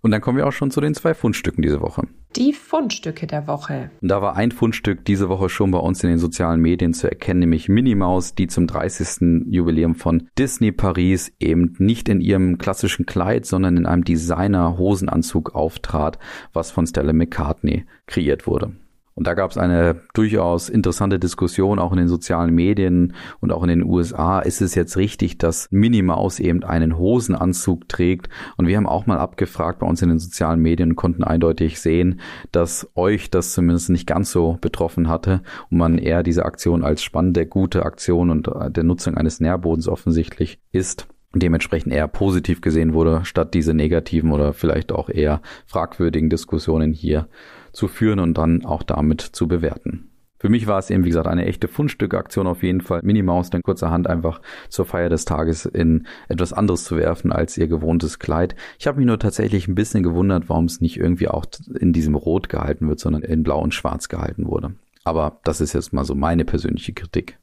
Und 0.00 0.12
dann 0.12 0.20
kommen 0.20 0.38
wir 0.38 0.46
auch 0.46 0.52
schon 0.52 0.70
zu 0.70 0.80
den 0.80 0.94
zwei 0.94 1.12
Fundstücken 1.14 1.62
diese 1.62 1.80
Woche. 1.80 2.06
Die 2.36 2.52
Fundstücke 2.52 3.26
der 3.26 3.46
Woche. 3.46 3.90
Und 4.00 4.08
da 4.08 4.22
war 4.22 4.36
ein 4.36 4.52
Fundstück 4.52 5.04
diese 5.04 5.28
Woche 5.28 5.48
schon 5.48 5.70
bei 5.70 5.78
uns 5.78 6.04
in 6.04 6.10
den 6.10 6.18
sozialen 6.18 6.60
Medien 6.60 6.94
zu 6.94 7.08
erkennen, 7.08 7.40
nämlich 7.40 7.68
Minnie 7.68 7.96
Maus, 7.96 8.34
die 8.34 8.46
zum 8.46 8.66
30. 8.66 9.46
Jubiläum 9.50 9.94
von 9.94 10.28
Disney 10.38 10.70
Paris 10.70 11.32
eben 11.40 11.74
nicht 11.78 12.08
in 12.08 12.20
ihrem 12.20 12.58
klassischen 12.58 13.06
Kleid, 13.06 13.44
sondern 13.44 13.76
in 13.76 13.86
einem 13.86 14.04
Designer-Hosenanzug 14.04 15.54
auftrat, 15.54 16.18
was 16.52 16.70
von 16.70 16.86
Stella 16.86 17.12
McCartney 17.12 17.86
kreiert 18.06 18.46
wurde. 18.46 18.76
Und 19.18 19.26
da 19.26 19.34
gab 19.34 19.50
es 19.50 19.58
eine 19.58 20.02
durchaus 20.14 20.68
interessante 20.68 21.18
Diskussion 21.18 21.80
auch 21.80 21.90
in 21.90 21.98
den 21.98 22.06
sozialen 22.06 22.54
Medien 22.54 23.14
und 23.40 23.50
auch 23.50 23.64
in 23.64 23.68
den 23.68 23.82
USA. 23.82 24.38
Ist 24.38 24.62
es 24.62 24.76
jetzt 24.76 24.96
richtig, 24.96 25.38
dass 25.38 25.66
Minnie 25.72 26.02
Maus 26.02 26.38
eben 26.38 26.62
einen 26.62 26.96
Hosenanzug 26.96 27.88
trägt? 27.88 28.28
Und 28.56 28.68
wir 28.68 28.76
haben 28.76 28.86
auch 28.86 29.06
mal 29.06 29.18
abgefragt 29.18 29.80
bei 29.80 29.88
uns 29.88 30.02
in 30.02 30.08
den 30.08 30.20
sozialen 30.20 30.60
Medien 30.60 30.90
und 30.90 30.96
konnten 30.96 31.24
eindeutig 31.24 31.80
sehen, 31.80 32.20
dass 32.52 32.92
euch 32.94 33.28
das 33.28 33.54
zumindest 33.54 33.90
nicht 33.90 34.06
ganz 34.06 34.30
so 34.30 34.56
betroffen 34.60 35.08
hatte 35.08 35.42
und 35.68 35.78
man 35.78 35.98
eher 35.98 36.22
diese 36.22 36.44
Aktion 36.44 36.84
als 36.84 37.02
spannende, 37.02 37.44
gute 37.44 37.84
Aktion 37.84 38.30
und 38.30 38.46
äh, 38.46 38.70
der 38.70 38.84
Nutzung 38.84 39.16
eines 39.16 39.40
Nährbodens 39.40 39.88
offensichtlich 39.88 40.60
ist 40.70 41.08
dementsprechend 41.34 41.92
eher 41.92 42.06
positiv 42.06 42.60
gesehen 42.60 42.94
wurde, 42.94 43.24
statt 43.24 43.52
diese 43.52 43.74
negativen 43.74 44.30
oder 44.30 44.52
vielleicht 44.52 44.92
auch 44.92 45.08
eher 45.08 45.42
fragwürdigen 45.66 46.30
Diskussionen 46.30 46.92
hier 46.92 47.28
zu 47.72 47.88
führen 47.88 48.20
und 48.20 48.38
dann 48.38 48.64
auch 48.64 48.82
damit 48.82 49.20
zu 49.20 49.48
bewerten. 49.48 50.10
Für 50.40 50.48
mich 50.48 50.68
war 50.68 50.78
es 50.78 50.88
eben, 50.90 51.04
wie 51.04 51.08
gesagt, 51.08 51.26
eine 51.26 51.46
echte 51.46 51.66
Fundstückaktion 51.66 52.46
auf 52.46 52.62
jeden 52.62 52.80
Fall. 52.80 53.00
Minimaus 53.02 53.50
dann 53.50 53.62
kurzerhand 53.62 54.06
einfach 54.06 54.40
zur 54.68 54.86
Feier 54.86 55.08
des 55.08 55.24
Tages 55.24 55.66
in 55.66 56.06
etwas 56.28 56.52
anderes 56.52 56.84
zu 56.84 56.96
werfen 56.96 57.32
als 57.32 57.58
ihr 57.58 57.66
gewohntes 57.66 58.20
Kleid. 58.20 58.54
Ich 58.78 58.86
habe 58.86 58.98
mich 58.98 59.06
nur 59.06 59.18
tatsächlich 59.18 59.66
ein 59.66 59.74
bisschen 59.74 60.04
gewundert, 60.04 60.48
warum 60.48 60.66
es 60.66 60.80
nicht 60.80 60.96
irgendwie 60.96 61.26
auch 61.26 61.44
in 61.80 61.92
diesem 61.92 62.14
Rot 62.14 62.48
gehalten 62.48 62.88
wird, 62.88 63.00
sondern 63.00 63.22
in 63.22 63.42
Blau 63.42 63.60
und 63.60 63.74
Schwarz 63.74 64.08
gehalten 64.08 64.46
wurde. 64.46 64.74
Aber 65.02 65.40
das 65.42 65.60
ist 65.60 65.72
jetzt 65.72 65.92
mal 65.92 66.04
so 66.04 66.14
meine 66.14 66.44
persönliche 66.44 66.92
Kritik. 66.92 67.38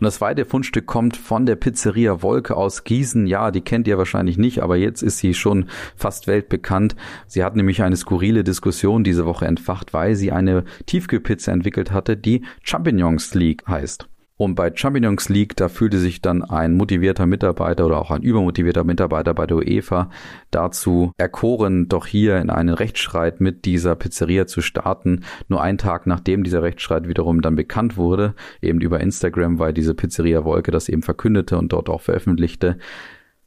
Und 0.00 0.06
das 0.06 0.16
zweite 0.16 0.44
Fundstück 0.44 0.86
kommt 0.86 1.16
von 1.16 1.46
der 1.46 1.54
Pizzeria 1.54 2.20
Wolke 2.20 2.56
aus 2.56 2.82
Gießen. 2.82 3.28
Ja, 3.28 3.52
die 3.52 3.60
kennt 3.60 3.86
ihr 3.86 3.96
wahrscheinlich 3.96 4.38
nicht, 4.38 4.60
aber 4.60 4.76
jetzt 4.76 5.02
ist 5.02 5.18
sie 5.18 5.34
schon 5.34 5.68
fast 5.94 6.26
weltbekannt. 6.26 6.96
Sie 7.28 7.44
hat 7.44 7.54
nämlich 7.54 7.80
eine 7.80 7.96
skurrile 7.96 8.42
Diskussion 8.42 9.04
diese 9.04 9.24
Woche 9.24 9.46
entfacht, 9.46 9.94
weil 9.94 10.16
sie 10.16 10.32
eine 10.32 10.64
Tiefkühlpizza 10.86 11.52
entwickelt 11.52 11.92
hatte, 11.92 12.16
die 12.16 12.44
Champignons 12.62 13.34
League 13.34 13.64
heißt. 13.68 14.08
Und 14.36 14.56
bei 14.56 14.72
Champignons 14.74 15.28
League, 15.28 15.54
da 15.54 15.68
fühlte 15.68 15.98
sich 15.98 16.20
dann 16.20 16.42
ein 16.42 16.74
motivierter 16.74 17.24
Mitarbeiter 17.24 17.86
oder 17.86 18.00
auch 18.00 18.10
ein 18.10 18.22
übermotivierter 18.22 18.82
Mitarbeiter 18.82 19.32
bei 19.32 19.46
der 19.46 19.58
UEFA 19.58 20.10
dazu 20.50 21.12
erkoren, 21.16 21.88
doch 21.88 22.06
hier 22.06 22.38
in 22.38 22.50
einen 22.50 22.74
Rechtsstreit 22.74 23.40
mit 23.40 23.64
dieser 23.64 23.94
Pizzeria 23.94 24.48
zu 24.48 24.60
starten. 24.60 25.20
Nur 25.46 25.62
einen 25.62 25.78
Tag 25.78 26.08
nachdem 26.08 26.42
dieser 26.42 26.64
Rechtsstreit 26.64 27.06
wiederum 27.06 27.42
dann 27.42 27.54
bekannt 27.54 27.96
wurde, 27.96 28.34
eben 28.60 28.80
über 28.80 28.98
Instagram, 28.98 29.60
weil 29.60 29.72
diese 29.72 29.94
Pizzeria 29.94 30.44
Wolke 30.44 30.72
das 30.72 30.88
eben 30.88 31.02
verkündete 31.02 31.56
und 31.56 31.72
dort 31.72 31.88
auch 31.88 32.00
veröffentlichte, 32.00 32.78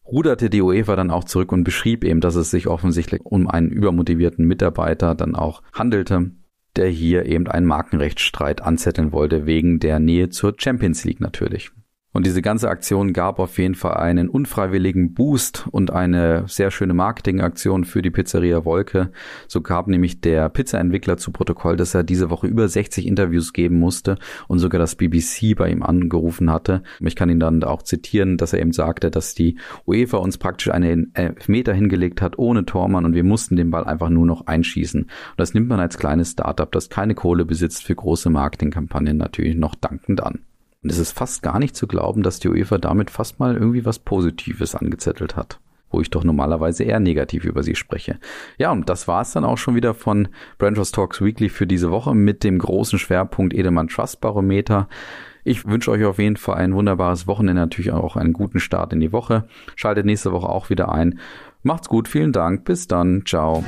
ruderte 0.06 0.50
die 0.50 0.62
UEFA 0.62 0.96
dann 0.96 1.12
auch 1.12 1.26
zurück 1.26 1.52
und 1.52 1.66
beschrieb 1.66 2.06
eben, 2.06 2.22
dass 2.22 2.36
es 2.36 2.50
sich 2.50 2.68
offensichtlich 2.68 3.26
um 3.26 3.50
einen 3.50 3.70
übermotivierten 3.72 4.46
Mitarbeiter 4.46 5.16
dann 5.16 5.36
auch 5.36 5.64
handelte 5.74 6.32
der 6.78 6.88
hier 6.88 7.26
eben 7.26 7.48
einen 7.48 7.66
Markenrechtsstreit 7.66 8.62
anzetteln 8.62 9.12
wollte, 9.12 9.46
wegen 9.46 9.80
der 9.80 10.00
Nähe 10.00 10.30
zur 10.30 10.56
Champions 10.58 11.04
League 11.04 11.20
natürlich. 11.20 11.72
Und 12.18 12.26
diese 12.26 12.42
ganze 12.42 12.68
Aktion 12.68 13.14
gab 13.14 13.38
auf 13.38 13.60
jeden 13.60 13.76
Fall 13.76 13.94
einen 13.98 14.28
unfreiwilligen 14.28 15.14
Boost 15.14 15.68
und 15.70 15.92
eine 15.92 16.46
sehr 16.48 16.72
schöne 16.72 16.96
Marketingaktion 16.96 17.84
für 17.84 18.02
die 18.02 18.10
Pizzeria 18.10 18.66
Wolke. 18.66 19.12
So 19.48 19.62
gab 19.62 19.88
nämlich 19.88 20.20
der 20.20 20.50
Pizzaentwickler 20.50 21.18
zu 21.18 21.32
Protokoll, 21.32 21.76
dass 21.76 21.94
er 21.94 22.02
diese 22.02 22.32
Woche 22.32 22.48
über 22.48 22.68
60 22.68 23.06
Interviews 23.06 23.54
geben 23.54 23.78
musste 23.78 24.18
und 24.48 24.58
sogar 24.58 24.80
das 24.80 24.96
BBC 24.96 25.56
bei 25.56 25.70
ihm 25.70 25.84
angerufen 25.84 26.52
hatte. 26.52 26.82
Ich 27.02 27.16
kann 27.16 27.30
ihn 27.30 27.40
dann 27.40 27.64
auch 27.64 27.84
zitieren, 27.84 28.38
dass 28.38 28.52
er 28.52 28.62
eben 28.62 28.74
sagte, 28.74 29.12
dass 29.12 29.36
die 29.36 29.60
UEFA 29.86 30.18
uns 30.18 30.40
praktisch 30.40 30.72
einen 30.72 31.12
Elfmeter 31.14 31.76
hingelegt 31.76 32.24
hat 32.24 32.40
ohne 32.40 32.66
Tormann 32.66 33.06
und 33.06 33.14
wir 33.14 33.24
mussten 33.24 33.58
den 33.58 33.70
Ball 33.70 33.84
einfach 33.84 34.10
nur 34.10 34.26
noch 34.26 34.48
einschießen. 34.48 35.04
Und 35.04 35.12
das 35.38 35.54
nimmt 35.54 35.68
man 35.68 35.80
als 35.80 36.00
kleines 36.00 36.32
Startup, 36.32 36.72
das 36.72 36.90
keine 36.90 37.14
Kohle 37.14 37.46
besitzt, 37.46 37.84
für 37.84 37.94
große 37.94 38.32
Marketingkampagnen 38.32 39.18
natürlich 39.18 39.56
noch 39.56 39.76
dankend 39.76 40.24
an. 40.24 40.47
Und 40.84 40.92
es 40.92 40.98
ist 40.98 41.12
fast 41.12 41.42
gar 41.42 41.60
nicht 41.60 41.76
zu 41.76 41.88
glauben, 41.88 42.24
dass 42.24 42.40
die 42.40 42.50
UEFA 42.50 42.78
damit 42.78 43.10
fast 43.10 43.40
mal 43.40 43.56
irgendwie 43.56 43.86
was 43.86 44.00
Positives 44.00 44.76
angezettelt 44.76 45.36
hat 45.36 45.60
wo 45.90 46.02
ich 46.02 46.10
doch 46.10 46.24
normalerweise 46.24 46.84
eher 46.84 47.00
negativ 47.00 47.46
über 47.46 47.64
sie 47.64 47.76
spreche. 47.76 48.20
Ja, 48.58 48.72
und 48.72 48.90
das 48.90 49.08
war's 49.08 49.34
dann 49.34 49.46
auch 49.46 49.58
schon 49.58 49.76
wieder 49.76 49.94
von 49.94 50.28
Branchos 50.58 50.92
Talks 50.92 51.22
Weekly 51.22 51.50
für 51.50 51.68
diese 51.68 51.92
Woche 51.92 52.14
mit 52.14 52.44
dem 52.44 52.60
großen 52.60 53.00
Schwerpunkt 53.00 53.54
Edelmann 53.54 53.88
Trust 53.88 54.22
Barometer. 54.22 54.90
Ich 55.44 55.66
wünsche 55.66 55.92
euch 55.92 56.04
auf 56.04 56.20
jeden 56.20 56.36
Fall 56.36 56.56
ein 56.56 56.76
wunderbares 56.76 57.26
Wochenende, 57.26 57.62
natürlich 57.62 57.92
auch 57.92 58.18
einen 58.18 58.34
guten 58.34 58.60
Start 58.60 58.92
in 58.92 59.00
die 59.00 59.14
Woche. 59.14 59.48
Schaltet 59.76 60.06
nächste 60.06 60.34
Woche 60.34 60.50
auch 60.50 60.70
wieder 60.70 60.92
ein. 60.92 61.20
Macht's 61.64 61.88
gut, 61.88 62.08
vielen 62.08 62.34
Dank, 62.34 62.66
bis 62.66 62.88
dann, 62.88 63.24
ciao. 63.26 63.64